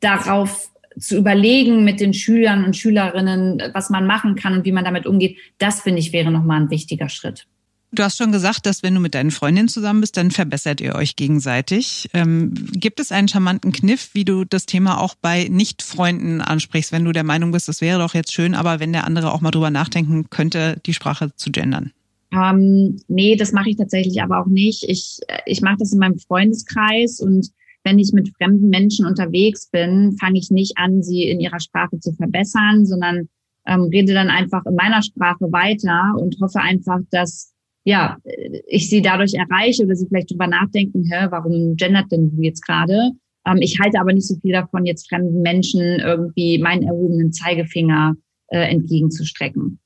darauf 0.00 0.70
zu 0.98 1.16
überlegen 1.16 1.84
mit 1.84 2.00
den 2.00 2.14
Schülern 2.14 2.64
und 2.64 2.76
Schülerinnen, 2.76 3.62
was 3.74 3.90
man 3.90 4.06
machen 4.06 4.34
kann 4.34 4.54
und 4.54 4.64
wie 4.64 4.72
man 4.72 4.84
damit 4.84 5.06
umgeht, 5.06 5.38
das 5.58 5.80
finde 5.80 6.00
ich 6.00 6.12
wäre 6.12 6.30
nochmal 6.30 6.62
ein 6.62 6.70
wichtiger 6.70 7.08
Schritt. 7.08 7.46
Du 7.92 8.02
hast 8.02 8.18
schon 8.18 8.32
gesagt, 8.32 8.66
dass 8.66 8.82
wenn 8.82 8.94
du 8.94 9.00
mit 9.00 9.14
deinen 9.14 9.30
Freundinnen 9.30 9.68
zusammen 9.68 10.00
bist, 10.00 10.16
dann 10.16 10.30
verbessert 10.30 10.80
ihr 10.80 10.96
euch 10.96 11.16
gegenseitig. 11.16 12.10
Ähm, 12.12 12.52
gibt 12.72 13.00
es 13.00 13.12
einen 13.12 13.28
charmanten 13.28 13.72
Kniff, 13.72 14.10
wie 14.12 14.24
du 14.24 14.44
das 14.44 14.66
Thema 14.66 15.00
auch 15.00 15.14
bei 15.14 15.46
Nicht-Freunden 15.48 16.40
ansprichst, 16.40 16.92
wenn 16.92 17.04
du 17.04 17.12
der 17.12 17.24
Meinung 17.24 17.52
bist, 17.52 17.68
das 17.68 17.80
wäre 17.80 18.00
doch 18.00 18.14
jetzt 18.14 18.32
schön, 18.32 18.54
aber 18.54 18.80
wenn 18.80 18.92
der 18.92 19.04
andere 19.04 19.32
auch 19.32 19.40
mal 19.40 19.50
drüber 19.50 19.70
nachdenken 19.70 20.28
könnte, 20.30 20.80
die 20.84 20.94
Sprache 20.94 21.34
zu 21.36 21.50
gendern? 21.50 21.92
Ähm, 22.32 23.00
nee, 23.08 23.36
das 23.36 23.52
mache 23.52 23.70
ich 23.70 23.76
tatsächlich 23.76 24.20
aber 24.20 24.40
auch 24.40 24.46
nicht. 24.46 24.84
Ich, 24.88 25.20
ich 25.46 25.62
mache 25.62 25.76
das 25.78 25.92
in 25.92 26.00
meinem 26.00 26.18
Freundeskreis 26.18 27.20
und 27.20 27.50
wenn 27.86 28.00
ich 28.00 28.12
mit 28.12 28.28
fremden 28.36 28.68
Menschen 28.68 29.06
unterwegs 29.06 29.70
bin, 29.70 30.16
fange 30.18 30.38
ich 30.38 30.50
nicht 30.50 30.76
an, 30.76 31.02
sie 31.02 31.22
in 31.22 31.38
ihrer 31.38 31.60
Sprache 31.60 32.00
zu 32.00 32.12
verbessern, 32.12 32.84
sondern 32.84 33.28
ähm, 33.64 33.82
rede 33.82 34.12
dann 34.12 34.28
einfach 34.28 34.66
in 34.66 34.74
meiner 34.74 35.02
Sprache 35.02 35.52
weiter 35.52 36.14
und 36.20 36.36
hoffe 36.42 36.60
einfach, 36.60 36.98
dass 37.10 37.54
ja, 37.84 38.18
ich 38.66 38.90
sie 38.90 39.00
dadurch 39.00 39.34
erreiche 39.34 39.84
oder 39.84 39.94
sie 39.94 40.08
vielleicht 40.08 40.32
drüber 40.32 40.48
nachdenken, 40.48 41.04
hä, 41.08 41.28
warum 41.30 41.76
gendert 41.76 42.10
denn 42.10 42.34
du 42.34 42.42
jetzt 42.42 42.66
gerade? 42.66 43.12
Ähm, 43.46 43.58
ich 43.60 43.78
halte 43.78 44.00
aber 44.00 44.12
nicht 44.12 44.26
so 44.26 44.34
viel 44.40 44.52
davon, 44.52 44.84
jetzt 44.84 45.08
fremden 45.08 45.40
Menschen 45.40 45.80
irgendwie 45.80 46.58
meinen 46.58 46.82
erhobenen 46.82 47.32
Zeigefinger 47.32 48.16
äh, 48.48 48.68
entgegenzustrecken. 48.68 49.78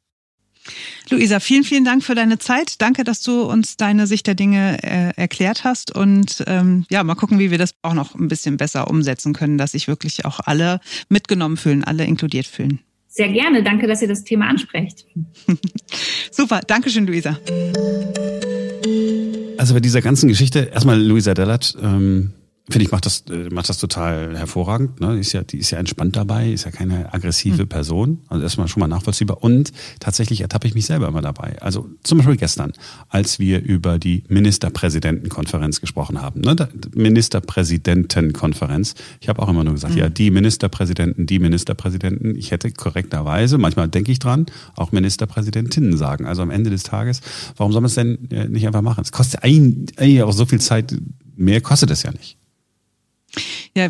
Luisa, 1.11 1.41
vielen, 1.41 1.65
vielen 1.65 1.85
Dank 1.85 2.05
für 2.05 2.15
deine 2.15 2.39
Zeit. 2.39 2.81
Danke, 2.81 3.05
dass 3.05 3.23
du 3.23 3.43
uns 3.43 3.77
deine 3.77 4.07
Sicht 4.07 4.27
der 4.27 4.35
Dinge 4.35 4.83
äh, 4.83 5.13
erklärt 5.17 5.65
hast. 5.65 5.95
Und 5.95 6.45
ähm, 6.47 6.85
ja, 6.91 7.03
mal 7.03 7.15
gucken, 7.15 7.39
wie 7.39 7.51
wir 7.51 7.59
das 7.59 7.75
auch 7.83 7.95
noch 7.95 8.15
ein 8.15 8.29
bisschen 8.29 8.57
besser 8.57 8.89
umsetzen 8.89 9.33
können, 9.33 9.59
dass 9.59 9.73
sich 9.73 9.89
wirklich 9.89 10.25
auch 10.25 10.41
alle 10.41 10.81
mitgenommen 11.09 11.57
fühlen, 11.57 11.85
alle 11.85 12.05
inkludiert 12.05 12.47
fühlen. 12.47 12.81
Sehr 13.09 13.29
gerne. 13.29 13.65
Danke, 13.65 13.89
dass 13.89 14.03
ihr 14.03 14.09
das 14.09 14.23
Thema 14.23 14.49
ansprecht. 14.49 15.05
Super. 16.31 16.61
Dankeschön, 16.67 17.07
Luisa. 17.07 17.39
Also 19.59 19.75
bei 19.75 19.81
dieser 19.81 20.01
ganzen 20.01 20.29
Geschichte, 20.29 20.71
erstmal 20.73 21.03
Luisa 21.03 21.35
Dellert, 21.35 21.77
ähm, 21.83 22.33
Finde 22.71 22.85
ich, 22.85 22.93
macht 22.93 23.05
das, 23.05 23.25
äh, 23.31 23.49
macht 23.51 23.69
das 23.69 23.79
total 23.79 24.39
hervorragend. 24.39 25.01
Ne? 25.01 25.15
Die, 25.15 25.21
ist 25.21 25.33
ja, 25.33 25.43
die 25.43 25.59
ist 25.59 25.73
ja 25.73 25.79
entspannt 25.79 26.15
dabei, 26.15 26.53
ist 26.53 26.65
ja 26.65 26.71
keine 26.71 27.13
aggressive 27.13 27.65
mhm. 27.65 27.69
Person. 27.69 28.19
Also 28.29 28.45
erstmal 28.45 28.69
schon 28.69 28.81
mal 28.81 28.87
nachvollziehbar. 28.87 29.43
Und 29.43 29.73
tatsächlich 29.99 30.41
ertappe 30.41 30.69
ich 30.69 30.75
mich 30.75 30.87
selber 30.87 31.09
immer 31.09 31.21
dabei. 31.21 31.61
Also 31.61 31.89
zum 32.05 32.19
Beispiel 32.19 32.37
gestern, 32.37 32.73
als 33.09 33.41
wir 33.41 33.61
über 33.61 33.99
die 33.99 34.23
Ministerpräsidentenkonferenz 34.29 35.81
gesprochen 35.81 36.23
haben. 36.23 36.43
Ne? 36.43 36.55
Ministerpräsidentenkonferenz. 36.95 38.95
Ich 39.21 39.29
habe 39.29 39.43
auch 39.43 39.49
immer 39.49 39.65
nur 39.65 39.75
gesagt, 39.75 39.95
mhm. 39.95 40.01
ja, 40.01 40.09
die 40.09 40.31
Ministerpräsidenten, 40.31 41.27
die 41.27 41.41
Ministerpräsidenten. 41.41 42.37
Ich 42.37 42.53
hätte 42.53 42.71
korrekterweise, 42.71 43.59
manchmal 43.59 43.89
denke 43.89 44.13
ich 44.13 44.21
dran, 44.21 44.47
auch 44.77 44.93
Ministerpräsidentinnen 44.93 45.97
sagen. 45.97 46.27
Also 46.27 46.43
am 46.43 46.51
Ende 46.51 46.71
des 46.71 46.85
Tages, 46.85 47.21
warum 47.57 47.73
soll 47.73 47.81
man 47.81 47.89
es 47.89 47.95
denn 47.95 48.31
äh, 48.31 48.49
nicht 48.49 48.67
einfach 48.67 48.83
machen? 48.83 49.03
Es 49.03 49.13
kostet 49.13 49.43
eigentlich 49.43 50.23
auch 50.23 50.33
so 50.33 50.47
viel 50.47 50.61
Zeit, 50.61 50.97
mehr 51.37 51.61
kostet 51.61 51.91
es 51.91 52.03
ja 52.03 52.13
nicht. 52.13 52.40
Ja, 53.77 53.89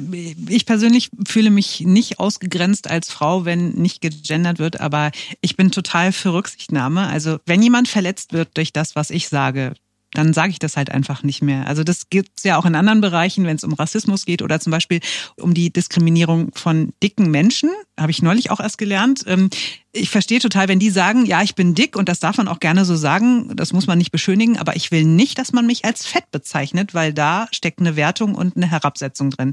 ich 0.48 0.66
persönlich 0.66 1.10
fühle 1.26 1.50
mich 1.50 1.80
nicht 1.80 2.18
ausgegrenzt 2.18 2.90
als 2.90 3.10
Frau, 3.10 3.44
wenn 3.44 3.70
nicht 3.72 4.00
gegendert 4.00 4.58
wird, 4.58 4.80
aber 4.80 5.10
ich 5.40 5.56
bin 5.56 5.70
total 5.70 6.12
für 6.12 6.32
Rücksichtnahme. 6.32 7.06
Also 7.06 7.38
wenn 7.46 7.62
jemand 7.62 7.88
verletzt 7.88 8.32
wird 8.32 8.56
durch 8.56 8.72
das, 8.72 8.94
was 8.96 9.10
ich 9.10 9.28
sage, 9.28 9.74
dann 10.12 10.32
sage 10.32 10.50
ich 10.50 10.58
das 10.58 10.76
halt 10.76 10.90
einfach 10.90 11.22
nicht 11.22 11.40
mehr. 11.40 11.66
Also 11.66 11.84
das 11.84 12.10
gibt's 12.10 12.42
ja 12.42 12.58
auch 12.58 12.64
in 12.64 12.74
anderen 12.74 13.00
Bereichen, 13.00 13.44
wenn 13.44 13.56
es 13.56 13.64
um 13.64 13.72
Rassismus 13.72 14.26
geht 14.26 14.42
oder 14.42 14.58
zum 14.58 14.72
Beispiel 14.72 15.00
um 15.36 15.54
die 15.54 15.72
Diskriminierung 15.72 16.50
von 16.54 16.92
dicken 17.02 17.30
Menschen. 17.30 17.70
Habe 17.98 18.10
ich 18.10 18.22
neulich 18.22 18.50
auch 18.50 18.60
erst 18.60 18.78
gelernt. 18.78 19.24
Ich 19.92 20.08
verstehe 20.10 20.38
total, 20.38 20.68
wenn 20.68 20.78
die 20.78 20.90
sagen, 20.90 21.26
ja, 21.26 21.42
ich 21.42 21.56
bin 21.56 21.74
dick 21.74 21.96
und 21.96 22.08
das 22.08 22.20
darf 22.20 22.36
man 22.36 22.46
auch 22.46 22.60
gerne 22.60 22.84
so 22.84 22.94
sagen, 22.94 23.56
das 23.56 23.72
muss 23.72 23.88
man 23.88 23.98
nicht 23.98 24.12
beschönigen, 24.12 24.56
aber 24.56 24.76
ich 24.76 24.92
will 24.92 25.04
nicht, 25.04 25.36
dass 25.36 25.52
man 25.52 25.66
mich 25.66 25.84
als 25.84 26.06
fett 26.06 26.30
bezeichnet, 26.30 26.94
weil 26.94 27.12
da 27.12 27.48
steckt 27.50 27.80
eine 27.80 27.96
Wertung 27.96 28.36
und 28.36 28.56
eine 28.56 28.70
Herabsetzung 28.70 29.30
drin. 29.30 29.52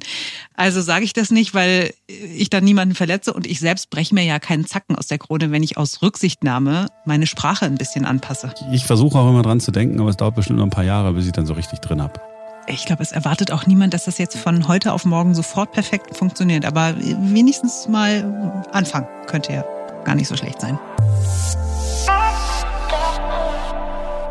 Also 0.54 0.82
sage 0.82 1.06
ich 1.06 1.14
das 1.14 1.32
nicht, 1.32 1.56
weil 1.56 1.92
ich 2.08 2.52
dann 2.52 2.64
niemanden 2.64 2.94
verletze 2.94 3.34
und 3.34 3.48
ich 3.48 3.60
selbst 3.60 3.90
breche 3.90 4.14
mir 4.14 4.26
ja 4.26 4.38
keinen 4.38 4.68
Zacken 4.68 4.96
aus 4.96 5.08
der 5.08 5.18
Krone, 5.18 5.50
wenn 5.50 5.64
ich 5.64 5.76
aus 5.78 6.04
Rücksichtnahme 6.04 6.86
meine 7.06 7.26
Sprache 7.26 7.66
ein 7.66 7.76
bisschen 7.76 8.06
anpasse. 8.06 8.54
Ich 8.72 8.84
versuche 8.84 9.18
auch 9.18 9.28
immer 9.28 9.42
dran 9.42 9.60
zu 9.60 9.72
denken, 9.72 10.00
aber 10.00 10.12
es 10.12 10.18
dauert 10.18 10.36
bestimmt 10.36 10.60
noch 10.60 10.66
ein 10.66 10.72
paar 10.72 10.84
Jahre, 10.84 11.14
bis 11.14 11.26
ich 11.26 11.32
dann 11.32 11.48
so 11.48 11.54
richtig 11.54 11.80
drin 11.80 12.00
habe. 12.00 12.22
Ich 12.68 12.86
glaube, 12.86 13.02
es 13.02 13.12
erwartet 13.12 13.52
auch 13.52 13.66
niemand, 13.66 13.96
dass 13.96 14.06
das 14.06 14.20
jetzt 14.20 14.38
von 14.38 14.68
heute 14.68 14.94
auf 14.94 15.04
morgen 15.04 15.34
sofort 15.34 15.72
perfekt 15.72 16.16
funktioniert, 16.16 16.64
aber 16.64 16.96
wenigstens 17.00 17.88
mal 17.88 18.64
anfangen 18.72 19.08
könnte 19.26 19.54
ja 19.54 19.77
gar 20.08 20.16
nicht 20.16 20.30
so 20.30 20.38
schlecht 20.38 20.62
sein. 20.62 20.80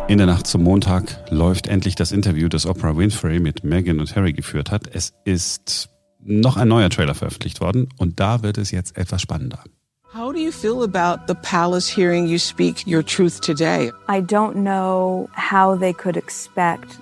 In 0.08 0.18
der 0.18 0.26
Nacht 0.26 0.46
zum 0.46 0.62
Montag 0.62 1.20
läuft 1.30 1.66
endlich 1.66 1.96
das 1.96 2.12
Interview, 2.12 2.48
das 2.48 2.64
Oprah 2.64 2.96
Winfrey 2.96 3.40
mit 3.40 3.62
Meghan 3.62 4.00
und 4.00 4.16
Harry 4.16 4.32
geführt 4.32 4.70
hat. 4.70 4.88
Es 4.92 5.12
ist 5.24 5.90
noch 6.22 6.56
ein 6.56 6.68
neuer 6.68 6.88
Trailer 6.88 7.14
veröffentlicht 7.14 7.60
worden 7.60 7.88
und 7.98 8.18
da 8.18 8.42
wird 8.42 8.56
es 8.56 8.70
jetzt 8.70 8.96
etwas 8.96 9.20
spannender. 9.20 9.62
How 10.14 10.32
do 10.32 10.38
you 10.38 10.50
feel 10.50 10.82
about 10.82 11.24
the 11.28 11.34
palace 11.42 11.86
hearing 11.86 12.26
you 12.26 12.38
speak 12.38 12.86
your 12.86 13.04
truth 13.04 13.40
today? 13.40 13.92
I 14.08 14.22
don't 14.22 14.54
know 14.54 15.28
how 15.34 15.78
they 15.78 15.92
could 15.92 16.16
expect 16.16 16.98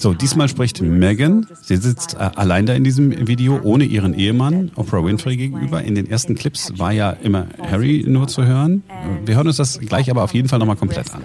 so, 0.00 0.14
diesmal 0.14 0.48
spricht 0.48 0.80
Megan. 0.80 1.46
Sie 1.62 1.76
sitzt 1.76 2.14
äh, 2.14 2.30
allein 2.34 2.66
da 2.66 2.74
in 2.74 2.84
diesem 2.84 3.26
Video, 3.28 3.60
ohne 3.62 3.84
ihren 3.84 4.14
Ehemann, 4.14 4.70
Oprah 4.76 5.04
Winfrey 5.04 5.36
gegenüber. 5.36 5.82
In 5.82 5.94
den 5.94 6.08
ersten 6.08 6.34
Clips 6.34 6.78
war 6.78 6.92
ja 6.92 7.10
immer 7.10 7.46
Harry 7.70 8.04
nur 8.06 8.28
zu 8.28 8.44
hören. 8.44 8.82
Wir 9.24 9.36
hören 9.36 9.46
uns 9.46 9.56
das 9.56 9.78
gleich 9.80 10.10
aber 10.10 10.22
auf 10.24 10.34
jeden 10.34 10.48
Fall 10.48 10.58
nochmal 10.58 10.76
komplett 10.76 11.12
an. 11.14 11.22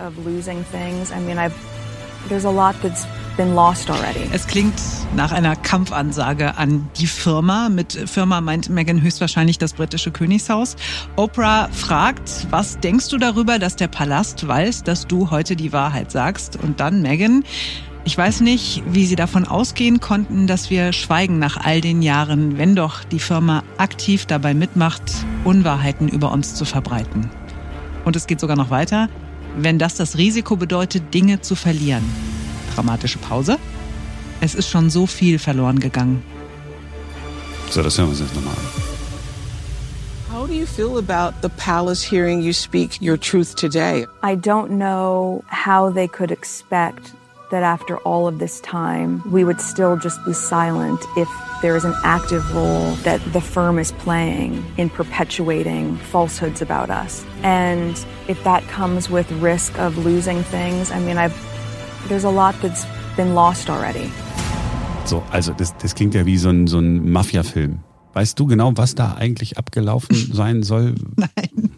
Es 4.31 4.47
klingt 4.47 4.79
nach 5.15 5.31
einer 5.31 5.55
Kampfansage 5.55 6.57
an 6.57 6.89
die 6.97 7.07
Firma. 7.07 7.69
Mit 7.69 7.93
Firma 7.93 8.41
meint 8.41 8.69
Meghan 8.69 9.01
höchstwahrscheinlich 9.01 9.57
das 9.57 9.73
britische 9.73 10.11
Königshaus. 10.11 10.75
Oprah 11.15 11.69
fragt, 11.71 12.47
was 12.49 12.79
denkst 12.79 13.09
du 13.09 13.17
darüber, 13.17 13.57
dass 13.59 13.75
der 13.75 13.87
Palast 13.87 14.47
weiß, 14.47 14.83
dass 14.83 15.07
du 15.07 15.31
heute 15.31 15.55
die 15.55 15.73
Wahrheit 15.73 16.11
sagst? 16.11 16.57
Und 16.61 16.79
dann 16.79 17.01
Meghan, 17.01 17.43
ich 18.03 18.17
weiß 18.17 18.41
nicht, 18.41 18.83
wie 18.87 19.05
Sie 19.05 19.15
davon 19.15 19.47
ausgehen 19.47 19.99
konnten, 19.99 20.47
dass 20.47 20.69
wir 20.69 20.91
schweigen 20.91 21.39
nach 21.39 21.57
all 21.57 21.81
den 21.81 22.01
Jahren, 22.01 22.57
wenn 22.57 22.75
doch 22.75 23.03
die 23.03 23.19
Firma 23.19 23.63
aktiv 23.77 24.25
dabei 24.25 24.53
mitmacht, 24.53 25.03
Unwahrheiten 25.43 26.07
über 26.07 26.31
uns 26.31 26.55
zu 26.55 26.65
verbreiten. 26.65 27.29
Und 28.03 28.15
es 28.15 28.27
geht 28.27 28.39
sogar 28.39 28.57
noch 28.57 28.71
weiter 28.71 29.07
wenn 29.57 29.79
das 29.79 29.95
das 29.95 30.17
Risiko 30.17 30.55
bedeutet, 30.55 31.13
Dinge 31.13 31.41
zu 31.41 31.55
verlieren. 31.55 32.03
Dramatische 32.75 33.19
Pause. 33.19 33.57
Es 34.39 34.55
ist 34.55 34.69
schon 34.69 34.89
so 34.89 35.05
viel 35.05 35.39
verloren 35.39 35.79
gegangen. 35.79 36.23
So, 37.69 37.81
das 37.83 37.97
hören 37.97 38.07
wir 38.07 38.11
uns 38.11 38.19
jetzt 38.19 38.35
nochmal 38.35 38.53
an. 38.53 38.91
How 40.33 40.47
do 40.47 40.53
you 40.53 40.65
feel 40.65 40.97
about 40.97 41.35
the 41.41 41.49
palace 41.57 42.01
hearing 42.01 42.41
you 42.41 42.53
speak 42.53 42.99
your 43.01 43.17
truth 43.17 43.55
today? 43.55 44.07
I 44.23 44.35
don't 44.35 44.69
know 44.69 45.43
how 45.47 45.93
they 45.93 46.07
could 46.07 46.31
expect 46.31 47.13
that 47.51 47.63
after 47.63 47.97
all 47.99 48.27
of 48.27 48.39
this 48.39 48.59
time, 48.61 49.21
we 49.31 49.43
would 49.43 49.61
still 49.61 49.95
just 49.97 50.23
be 50.25 50.33
silent 50.33 50.99
if 51.15 51.29
there 51.61 51.75
is 51.75 51.85
an 51.85 51.93
active 52.03 52.43
role 52.55 52.95
that 53.03 53.21
the 53.33 53.41
firm 53.41 53.77
is 53.77 53.91
playing 53.93 54.65
in 54.77 54.89
perpetuating 54.89 55.97
falsehoods 56.11 56.61
about 56.61 56.89
us. 56.89 57.23
And 57.43 58.03
if 58.27 58.43
that 58.43 58.63
comes 58.67 59.09
with 59.09 59.31
risk 59.33 59.77
of 59.77 59.97
losing 59.97 60.43
things, 60.43 60.91
I 60.91 60.99
mean, 60.99 61.17
I've, 61.17 61.35
there's 62.07 62.23
a 62.23 62.29
lot 62.29 62.55
that's 62.61 62.85
been 63.15 63.35
lost 63.35 63.69
already. 63.69 64.09
So, 65.05 65.23
also 65.31 65.53
das, 65.53 65.75
das 65.77 65.93
klingt 65.93 66.15
ja 66.15 66.25
wie 66.25 66.37
so 66.37 66.49
ein, 66.49 66.67
so 66.67 66.79
ein 66.79 67.11
Mafia-Film. 67.11 67.79
Weißt 68.13 68.39
du 68.39 68.45
genau, 68.45 68.71
was 68.75 68.95
da 68.95 69.15
eigentlich 69.15 69.57
abgelaufen 69.57 70.15
sein 70.33 70.63
soll? 70.63 70.95
Nein. 71.15 71.70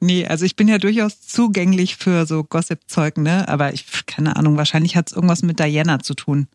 Nee, 0.00 0.26
also 0.26 0.44
ich 0.44 0.56
bin 0.56 0.68
ja 0.68 0.78
durchaus 0.78 1.20
zugänglich 1.20 1.96
für 1.96 2.26
so 2.26 2.44
Gossip-Zeug, 2.44 3.18
ne? 3.18 3.48
Aber 3.48 3.74
ich, 3.74 3.84
keine 4.06 4.36
Ahnung, 4.36 4.56
wahrscheinlich 4.56 4.96
hat 4.96 5.10
es 5.10 5.16
irgendwas 5.16 5.42
mit 5.42 5.58
Diana 5.58 5.98
zu 6.00 6.14
tun. 6.14 6.46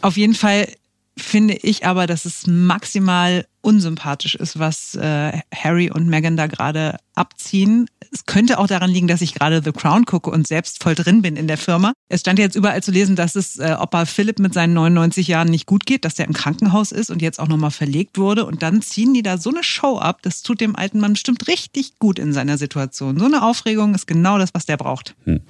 Auf 0.00 0.16
jeden 0.16 0.34
Fall 0.34 0.68
finde 1.16 1.54
ich 1.54 1.86
aber, 1.86 2.06
dass 2.06 2.24
es 2.24 2.46
maximal 2.46 3.44
unsympathisch 3.60 4.34
ist, 4.34 4.58
was 4.58 4.94
äh, 4.96 5.38
Harry 5.54 5.90
und 5.90 6.08
Meghan 6.08 6.36
da 6.36 6.48
gerade 6.48 6.96
abziehen. 7.14 7.86
Es 8.10 8.26
könnte 8.26 8.58
auch 8.58 8.66
daran 8.66 8.90
liegen, 8.90 9.06
dass 9.06 9.22
ich 9.22 9.34
gerade 9.34 9.62
The 9.62 9.72
Crown 9.72 10.04
gucke 10.04 10.30
und 10.30 10.46
selbst 10.46 10.82
voll 10.82 10.94
drin 10.94 11.22
bin 11.22 11.36
in 11.36 11.46
der 11.46 11.58
Firma. 11.58 11.92
Es 12.08 12.20
stand 12.20 12.38
jetzt 12.38 12.56
überall 12.56 12.82
zu 12.82 12.90
lesen, 12.90 13.14
dass 13.14 13.36
es 13.36 13.58
äh, 13.58 13.76
Opa 13.78 14.04
Philipp 14.04 14.40
mit 14.40 14.52
seinen 14.52 14.74
99 14.74 15.28
Jahren 15.28 15.48
nicht 15.48 15.66
gut 15.66 15.86
geht, 15.86 16.04
dass 16.04 16.14
der 16.14 16.26
im 16.26 16.32
Krankenhaus 16.32 16.92
ist 16.92 17.10
und 17.10 17.22
jetzt 17.22 17.38
auch 17.38 17.48
nochmal 17.48 17.70
verlegt 17.70 18.18
wurde. 18.18 18.44
Und 18.44 18.62
dann 18.62 18.82
ziehen 18.82 19.14
die 19.14 19.22
da 19.22 19.38
so 19.38 19.50
eine 19.50 19.62
Show 19.62 19.98
ab. 19.98 20.20
Das 20.22 20.42
tut 20.42 20.60
dem 20.60 20.74
alten 20.74 20.98
Mann 20.98 21.12
bestimmt 21.12 21.46
richtig 21.46 21.98
gut 21.98 22.18
in 22.18 22.32
seiner 22.32 22.58
Situation. 22.58 23.18
So 23.18 23.26
eine 23.26 23.42
Aufregung 23.42 23.94
ist 23.94 24.06
genau 24.06 24.38
das, 24.38 24.50
was 24.54 24.66
der 24.66 24.76
braucht. 24.76 25.14
Hm. 25.24 25.40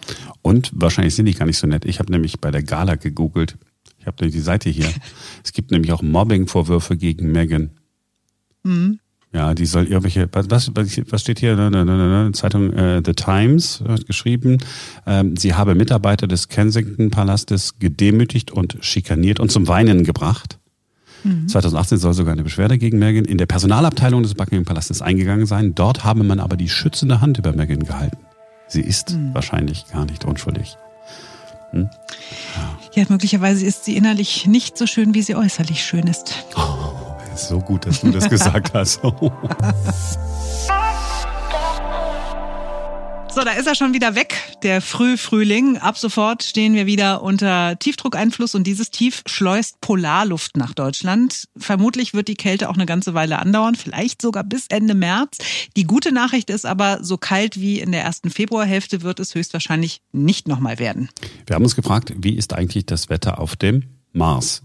Und 0.42 0.70
wahrscheinlich 0.74 1.14
sind 1.14 1.26
die 1.26 1.34
gar 1.34 1.46
nicht 1.46 1.58
so 1.58 1.66
nett. 1.66 1.86
Ich 1.86 1.98
habe 1.98 2.12
nämlich 2.12 2.40
bei 2.40 2.50
der 2.50 2.62
Gala 2.62 2.96
gegoogelt 2.96 3.56
ich 4.02 4.06
habe 4.08 4.28
die 4.28 4.40
Seite 4.40 4.68
hier. 4.68 4.88
es 5.44 5.52
gibt 5.52 5.70
nämlich 5.70 5.92
auch 5.92 6.02
Mobbing-Vorwürfe 6.02 6.96
gegen 6.96 7.30
Megan. 7.30 7.70
Mhm. 8.64 8.98
Ja, 9.32 9.54
die 9.54 9.64
soll 9.64 9.84
irgendwelche, 9.84 10.28
was, 10.32 10.70
was 10.74 11.20
steht 11.20 11.38
hier? 11.38 11.56
Zeitung 12.34 12.72
äh, 12.72 13.00
The 13.04 13.14
Times 13.14 13.82
hat 13.86 14.06
geschrieben, 14.06 14.58
ähm, 15.06 15.36
sie 15.36 15.54
habe 15.54 15.74
Mitarbeiter 15.74 16.26
des 16.26 16.48
Kensington-Palastes 16.48 17.78
gedemütigt 17.78 18.50
und 18.50 18.76
schikaniert 18.80 19.40
und 19.40 19.50
zum 19.50 19.68
Weinen 19.68 20.04
gebracht. 20.04 20.58
Mhm. 21.22 21.48
2018 21.48 21.98
soll 21.98 22.12
sogar 22.12 22.32
eine 22.32 22.42
Beschwerde 22.42 22.76
gegen 22.76 22.98
Megan 22.98 23.24
in 23.24 23.38
der 23.38 23.46
Personalabteilung 23.46 24.22
des 24.24 24.34
Buckingham-Palastes 24.34 25.00
eingegangen 25.00 25.46
sein. 25.46 25.74
Dort 25.76 26.04
habe 26.04 26.24
man 26.24 26.40
aber 26.40 26.56
die 26.56 26.68
schützende 26.68 27.20
Hand 27.20 27.38
über 27.38 27.52
Megan 27.52 27.84
gehalten. 27.84 28.18
Sie 28.66 28.82
ist 28.82 29.12
mhm. 29.12 29.32
wahrscheinlich 29.32 29.86
gar 29.92 30.04
nicht 30.04 30.24
unschuldig. 30.24 30.76
Hm? 31.70 31.88
Ja. 32.94 33.04
Möglicherweise 33.08 33.64
ist 33.64 33.84
sie 33.84 33.96
innerlich 33.96 34.46
nicht 34.46 34.76
so 34.76 34.86
schön, 34.86 35.14
wie 35.14 35.22
sie 35.22 35.34
äußerlich 35.34 35.82
schön 35.84 36.06
ist. 36.06 36.44
Oh, 36.56 36.92
ist 37.34 37.48
so 37.48 37.58
gut, 37.58 37.86
dass 37.86 38.00
du 38.00 38.10
das 38.10 38.28
gesagt 38.28 38.74
hast. 38.74 39.00
So, 43.34 43.40
da 43.44 43.52
ist 43.52 43.66
er 43.66 43.74
schon 43.74 43.94
wieder 43.94 44.14
weg, 44.14 44.34
der 44.62 44.82
Frühfrühling. 44.82 45.78
Ab 45.78 45.96
sofort 45.96 46.42
stehen 46.42 46.74
wir 46.74 46.84
wieder 46.84 47.22
unter 47.22 47.78
Tiefdruckeinfluss 47.78 48.54
und 48.54 48.66
dieses 48.66 48.90
Tief 48.90 49.22
schleust 49.24 49.80
Polarluft 49.80 50.58
nach 50.58 50.74
Deutschland. 50.74 51.48
Vermutlich 51.56 52.12
wird 52.12 52.28
die 52.28 52.34
Kälte 52.34 52.68
auch 52.68 52.74
eine 52.74 52.84
ganze 52.84 53.14
Weile 53.14 53.38
andauern, 53.38 53.74
vielleicht 53.74 54.20
sogar 54.20 54.44
bis 54.44 54.66
Ende 54.66 54.92
März. 54.92 55.38
Die 55.78 55.84
gute 55.84 56.12
Nachricht 56.12 56.50
ist 56.50 56.66
aber, 56.66 57.02
so 57.02 57.16
kalt 57.16 57.58
wie 57.58 57.80
in 57.80 57.92
der 57.92 58.02
ersten 58.02 58.28
Februarhälfte 58.28 59.00
wird 59.00 59.18
es 59.18 59.34
höchstwahrscheinlich 59.34 60.02
nicht 60.12 60.46
nochmal 60.46 60.78
werden. 60.78 61.08
Wir 61.46 61.56
haben 61.56 61.64
uns 61.64 61.74
gefragt, 61.74 62.12
wie 62.14 62.36
ist 62.36 62.52
eigentlich 62.52 62.84
das 62.84 63.08
Wetter 63.08 63.40
auf 63.40 63.56
dem 63.56 63.84
Mars? 64.12 64.62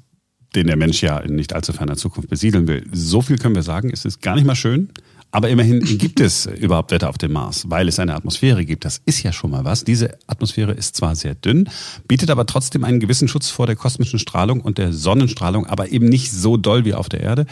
den 0.56 0.68
der 0.68 0.78
Mensch 0.78 1.04
ja 1.04 1.20
in 1.20 1.36
nicht 1.36 1.54
allzu 1.54 1.74
ferner 1.74 1.98
Zukunft 1.98 2.30
besiedeln 2.30 2.68
will. 2.68 2.86
So 2.92 3.22
viel 3.22 3.38
können 3.38 3.56
wir 3.56 3.64
sagen, 3.64 3.92
es 3.92 4.06
ist 4.06 4.22
gar 4.22 4.36
nicht 4.36 4.46
mal 4.46 4.56
schön. 4.56 4.90
Aber 5.32 5.50
immerhin 5.50 5.82
gibt 5.82 6.20
es 6.20 6.46
überhaupt 6.46 6.92
Wetter 6.92 7.10
auf 7.10 7.18
dem 7.18 7.34
Mars, 7.34 7.70
weil 7.70 7.88
es 7.88 8.00
eine 8.00 8.16
Atmosphäre 8.16 8.66
gibt. 8.66 8.86
Das 8.86 9.02
ist 9.06 9.22
ja 9.24 9.34
schon 9.34 9.52
mal 9.52 9.66
was. 9.66 9.84
Diese 9.84 10.18
Atmosphäre 10.26 10.72
ist 10.72 10.96
zwar 10.96 11.16
sehr 11.16 11.36
dünn, 11.36 11.70
bietet 12.08 12.30
aber 12.30 12.46
trotzdem 12.46 12.84
einen 12.84 13.00
gewissen 13.00 13.28
Schutz 13.28 13.50
vor 13.50 13.68
der 13.68 13.76
kosmischen 13.76 14.20
Strahlung 14.20 14.62
und 14.62 14.78
der 14.78 14.94
Sonnenstrahlung, 14.94 15.66
aber 15.68 15.92
eben 15.92 16.08
nicht 16.08 16.32
so 16.32 16.56
doll 16.58 16.86
wie 16.86 16.94
auf 16.94 17.10
der 17.10 17.20
Erde, 17.20 17.46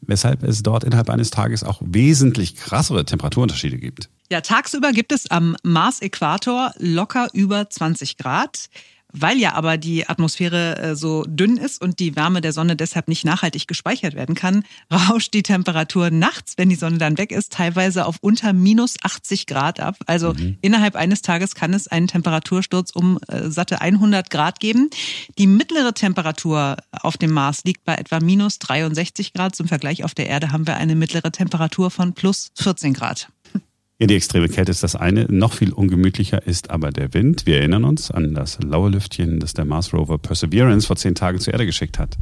weshalb 0.00 0.42
es 0.42 0.62
dort 0.62 0.84
innerhalb 0.84 1.10
eines 1.10 1.30
Tages 1.30 1.64
auch 1.64 1.80
wesentlich 1.84 2.56
krassere 2.56 3.04
Temperaturunterschiede 3.04 3.78
gibt. 3.78 4.08
Ja, 4.30 4.40
tagsüber 4.40 4.92
gibt 4.92 5.12
es 5.12 5.30
am 5.30 5.56
Mars-Äquator 5.62 6.72
locker 6.78 7.28
über 7.32 7.68
20 7.68 8.16
Grad. 8.16 8.68
Weil 9.12 9.38
ja 9.38 9.54
aber 9.54 9.78
die 9.78 10.08
Atmosphäre 10.08 10.78
äh, 10.78 10.96
so 10.96 11.24
dünn 11.26 11.56
ist 11.56 11.80
und 11.80 11.98
die 11.98 12.14
Wärme 12.14 12.40
der 12.40 12.52
Sonne 12.52 12.76
deshalb 12.76 13.08
nicht 13.08 13.24
nachhaltig 13.24 13.66
gespeichert 13.66 14.14
werden 14.14 14.34
kann, 14.34 14.64
rauscht 14.92 15.32
die 15.32 15.42
Temperatur 15.42 16.10
nachts, 16.10 16.54
wenn 16.56 16.68
die 16.68 16.76
Sonne 16.76 16.98
dann 16.98 17.16
weg 17.16 17.32
ist, 17.32 17.52
teilweise 17.52 18.04
auf 18.04 18.16
unter 18.20 18.52
minus 18.52 18.96
80 19.02 19.46
Grad 19.46 19.80
ab. 19.80 19.96
Also 20.06 20.34
mhm. 20.34 20.58
innerhalb 20.60 20.94
eines 20.94 21.22
Tages 21.22 21.54
kann 21.54 21.72
es 21.72 21.88
einen 21.88 22.08
Temperatursturz 22.08 22.90
um 22.90 23.18
äh, 23.28 23.48
satte 23.50 23.80
100 23.80 24.28
Grad 24.28 24.60
geben. 24.60 24.90
Die 25.38 25.46
mittlere 25.46 25.94
Temperatur 25.94 26.76
auf 26.92 27.16
dem 27.16 27.32
Mars 27.32 27.64
liegt 27.64 27.84
bei 27.84 27.94
etwa 27.94 28.20
minus 28.20 28.58
63 28.58 29.32
Grad. 29.32 29.56
Zum 29.56 29.68
Vergleich 29.68 30.04
auf 30.04 30.14
der 30.14 30.28
Erde 30.28 30.52
haben 30.52 30.66
wir 30.66 30.76
eine 30.76 30.94
mittlere 30.94 31.32
Temperatur 31.32 31.90
von 31.90 32.12
plus 32.12 32.50
14 32.56 32.92
Grad. 32.92 33.30
Ja, 34.00 34.06
die 34.06 34.14
extreme 34.14 34.48
Kälte 34.48 34.70
ist 34.70 34.84
das 34.84 34.94
eine. 34.94 35.24
Noch 35.24 35.54
viel 35.54 35.72
ungemütlicher 35.72 36.46
ist 36.46 36.70
aber 36.70 36.92
der 36.92 37.14
Wind. 37.14 37.46
Wir 37.46 37.58
erinnern 37.58 37.82
uns 37.82 38.12
an 38.12 38.32
das 38.32 38.62
laue 38.62 38.90
Lüftchen, 38.90 39.40
das 39.40 39.54
der 39.54 39.64
Mars 39.64 39.92
Rover 39.92 40.18
Perseverance 40.18 40.86
vor 40.86 40.94
zehn 40.94 41.16
Tagen 41.16 41.40
zur 41.40 41.52
Erde 41.52 41.66
geschickt 41.66 41.98
hat. 41.98 42.16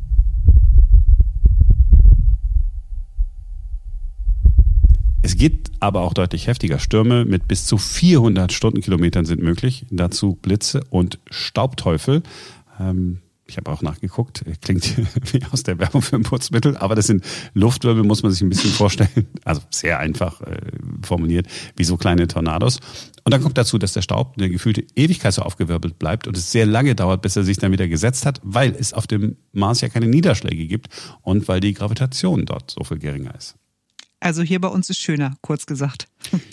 Es 5.21 5.37
geht 5.37 5.71
aber 5.79 6.01
auch 6.01 6.15
deutlich 6.15 6.47
heftiger. 6.47 6.79
Stürme 6.79 7.27
mit 7.27 7.47
bis 7.47 7.67
zu 7.67 7.77
400 7.77 8.55
Stundenkilometern 8.55 9.27
sind 9.27 9.43
möglich. 9.43 9.85
Dazu 9.91 10.37
Blitze 10.37 10.81
und 10.89 11.19
Staubteufel. 11.31 12.23
Ähm, 12.81 13.19
ich 13.49 13.57
habe 13.57 13.71
auch 13.71 13.83
nachgeguckt, 13.83 14.45
klingt 14.61 14.97
wie 15.33 15.41
aus 15.51 15.63
der 15.63 15.79
Werbung 15.79 16.03
für 16.03 16.17
ein 16.17 16.23
Putzmittel, 16.23 16.77
aber 16.77 16.95
das 16.95 17.07
sind 17.07 17.25
Luftwirbel, 17.55 18.03
muss 18.03 18.23
man 18.23 18.33
sich 18.33 18.43
ein 18.43 18.49
bisschen 18.49 18.71
vorstellen. 18.71 19.29
Also 19.45 19.63
sehr 19.71 20.01
einfach 20.01 20.41
äh, 20.41 20.57
formuliert, 21.03 21.47
wie 21.77 21.85
so 21.85 21.97
kleine 21.97 22.27
Tornados. 22.27 22.81
Und 23.25 23.33
dann 23.33 23.43
kommt 23.43 23.59
dazu, 23.59 23.79
dass 23.79 23.93
der 23.93 24.03
Staub 24.03 24.35
eine 24.37 24.51
gefühlte 24.51 24.85
Ewigkeit 24.95 25.33
so 25.33 25.43
aufgewirbelt 25.43 25.99
bleibt 25.99 26.27
und 26.27 26.37
es 26.37 26.51
sehr 26.51 26.67
lange 26.67 26.95
dauert, 26.95 27.23
bis 27.23 27.37
er 27.37 27.45
sich 27.45 27.59
dann 27.59 27.73
wieder 27.73 27.89
gesetzt 27.89 28.27
hat, 28.27 28.41
weil 28.43 28.75
es 28.75 28.93
auf 28.93 29.07
dem 29.07 29.37
Mars 29.53 29.81
ja 29.81 29.89
keine 29.89 30.07
Niederschläge 30.07 30.67
gibt 30.67 30.89
und 31.23 31.49
weil 31.49 31.61
die 31.61 31.75
Gravitation 31.75 32.47
dort 32.47 32.71
so 32.71 32.85
viel 32.85 32.99
geringer 32.99 33.35
ist. 33.35 33.57
Also 34.21 34.43
hier 34.43 34.61
bei 34.61 34.69
uns 34.69 34.91
ist 34.91 34.99
schöner, 34.99 35.37
kurz 35.41 35.67
gesagt. 35.67 36.09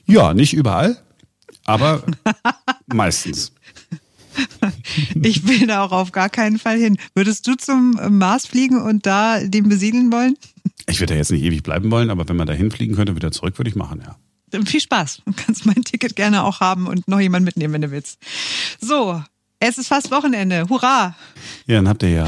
Ja, 0.06 0.34
nicht 0.34 0.54
überall, 0.54 0.98
aber 1.66 2.04
meistens. 2.94 3.54
ich 5.22 5.48
will 5.48 5.68
da 5.68 5.84
auch 5.84 5.92
auf 5.92 6.12
gar 6.12 6.30
keinen 6.30 6.60
Fall 6.60 6.78
hin. 6.78 6.98
Würdest 7.16 7.48
du 7.48 7.56
zum 7.56 8.00
Mars 8.10 8.46
fliegen 8.46 8.82
und 8.82 9.06
da 9.06 9.40
den 9.40 9.70
besiedeln 9.70 10.12
wollen? 10.12 10.36
Ich 10.88 11.00
würde 11.00 11.13
da 11.13 11.18
jetzt 11.18 11.32
nicht 11.32 11.44
ewig 11.44 11.63
bleiben 11.63 11.92
wollen, 11.92 12.10
aber 12.10 12.28
wenn 12.28 12.36
man 12.36 12.48
da 12.48 12.54
hinfliegen 12.54 12.96
könnte 12.96 13.16
wieder 13.16 13.32
zurück, 13.32 13.58
würde 13.58 13.69
ich 13.69 13.76
machen, 13.76 14.04
ja. 14.06 14.15
Viel 14.65 14.82
Spaß. 14.82 15.24
Du 15.26 15.34
kannst 15.36 15.65
mein 15.65 15.84
Ticket 15.84 16.15
gerne 16.15 16.43
auch 16.43 16.60
haben 16.60 16.86
und 16.86 17.08
noch 17.08 17.19
jemand 17.19 17.43
mitnehmen, 17.43 17.74
wenn 17.74 17.82
du 17.82 17.89
willst. 17.89 18.19
So, 18.80 19.24
es 19.60 19.80
ist 19.80 19.88
fast 19.88 20.12
Wochenende. 20.12 20.67
Hurra! 20.69 21.15
Ja, 21.65 21.78
dann 21.78 21.88
habt 21.88 22.04
ihr 22.04 22.10
ja 22.10 22.28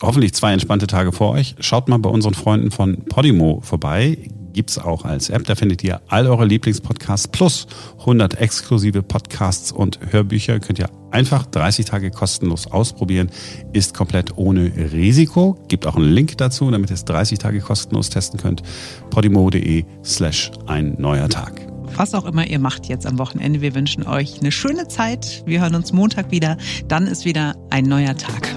hoffentlich 0.00 0.34
zwei 0.34 0.52
entspannte 0.52 0.86
Tage 0.86 1.12
vor 1.12 1.30
euch. 1.32 1.54
Schaut 1.60 1.88
mal 1.88 1.98
bei 1.98 2.10
unseren 2.10 2.34
Freunden 2.34 2.70
von 2.70 3.04
Podimo 3.04 3.60
vorbei 3.62 4.28
gibt's 4.56 4.78
auch 4.78 5.04
als 5.04 5.30
App. 5.30 5.44
Da 5.44 5.54
findet 5.54 5.84
ihr 5.84 6.00
all 6.08 6.26
eure 6.26 6.44
Lieblingspodcasts 6.44 7.28
plus 7.28 7.68
100 8.00 8.40
exklusive 8.40 9.02
Podcasts 9.02 9.70
und 9.70 10.00
Hörbücher. 10.10 10.58
Könnt 10.58 10.80
ihr 10.80 10.90
einfach 11.12 11.46
30 11.46 11.84
Tage 11.84 12.10
kostenlos 12.10 12.66
ausprobieren. 12.66 13.30
Ist 13.72 13.94
komplett 13.94 14.36
ohne 14.36 14.72
Risiko. 14.92 15.56
Gibt 15.68 15.86
auch 15.86 15.94
einen 15.94 16.10
Link 16.10 16.36
dazu, 16.38 16.70
damit 16.70 16.90
ihr 16.90 16.94
es 16.94 17.04
30 17.04 17.38
Tage 17.38 17.60
kostenlos 17.60 18.10
testen 18.10 18.40
könnt. 18.40 18.62
podimo.de 19.10 19.84
slash 20.04 20.50
ein 20.66 20.96
neuer 20.98 21.28
Tag. 21.28 21.60
Was 21.94 22.14
auch 22.14 22.24
immer 22.24 22.46
ihr 22.46 22.58
macht 22.58 22.86
jetzt 22.88 23.06
am 23.06 23.18
Wochenende, 23.18 23.60
wir 23.60 23.74
wünschen 23.74 24.06
euch 24.06 24.40
eine 24.40 24.52
schöne 24.52 24.88
Zeit. 24.88 25.44
Wir 25.46 25.60
hören 25.60 25.74
uns 25.74 25.92
Montag 25.92 26.30
wieder. 26.30 26.56
Dann 26.88 27.06
ist 27.06 27.24
wieder 27.24 27.54
ein 27.70 27.84
neuer 27.84 28.16
Tag. 28.16 28.54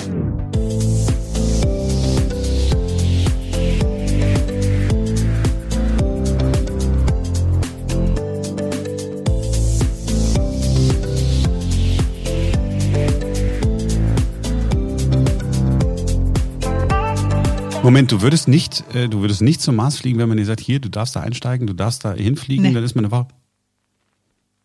Moment, 17.90 18.12
du 18.12 18.22
würdest 18.22 18.48
nicht, 18.48 18.84
äh, 18.94 19.10
du 19.10 19.22
würdest 19.22 19.42
nicht 19.42 19.62
zum 19.62 19.76
Mars 19.76 19.98
fliegen, 19.98 20.20
wenn 20.20 20.30
man 20.30 20.38
dir 20.38 20.46
sagt, 20.46 20.60
hier, 20.60 20.80
du 20.80 20.90
darfst 20.90 21.16
da 21.16 21.22
einsteigen, 21.22 21.66
du 21.66 21.74
darfst 21.74 22.06
da 22.06 22.14
hinfliegen, 22.14 22.66
nee. 22.66 22.72
dann 22.72 22.84
ist 22.84 22.94
man 22.94 23.04
eine 23.04 23.12
Woche. 23.12 23.30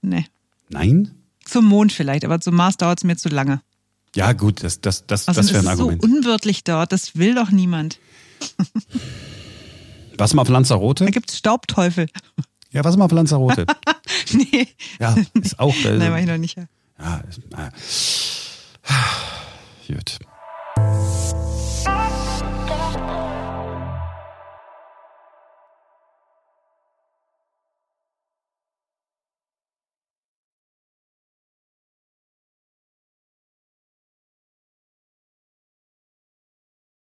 Nee. 0.03 0.27
Nein? 0.69 1.11
Zum 1.43 1.65
Mond 1.65 1.91
vielleicht, 1.91 2.27
aber 2.27 2.39
zum 2.43 2.55
Mars 2.55 2.77
dauert 2.77 2.99
es 2.99 3.05
mir 3.05 3.17
zu 3.17 3.31
lange. 3.31 3.63
Ja, 4.15 4.35
gut, 4.35 4.63
das, 4.63 4.83
das, 4.83 5.07
das, 5.07 5.27
also 5.27 5.41
das 5.41 5.55
wäre 5.55 5.63
ein 5.63 5.69
Argument. 5.69 6.05
Es 6.05 6.07
ist 6.07 6.13
so 6.13 6.19
unwirtlich 6.19 6.65
dort, 6.65 6.93
das 6.93 7.17
will 7.17 7.35
doch 7.35 7.51
niemand. 7.51 7.99
Was 10.19 10.35
mal 10.35 10.43
auf 10.43 10.51
Lanzarote? 10.51 11.07
Da 11.07 11.11
gibt 11.11 11.31
es 11.31 11.39
Staubteufel. 11.39 12.09
Ja, 12.73 12.85
was 12.85 12.99
mal 12.99 13.07
auf 13.07 13.13
Lanzarote? 13.13 13.65
nee. 14.35 14.69
Ja, 15.01 15.17
ist 15.33 15.59
auch. 15.59 15.75
Äh, 15.85 15.97
Nein, 15.97 16.13
war 16.13 16.21
ich 16.21 16.27
noch 16.27 16.37
nicht. 16.37 16.57
Ja, 16.99 17.17
ist, 17.27 17.39
äh, 17.57 17.71
gut. 19.95 20.19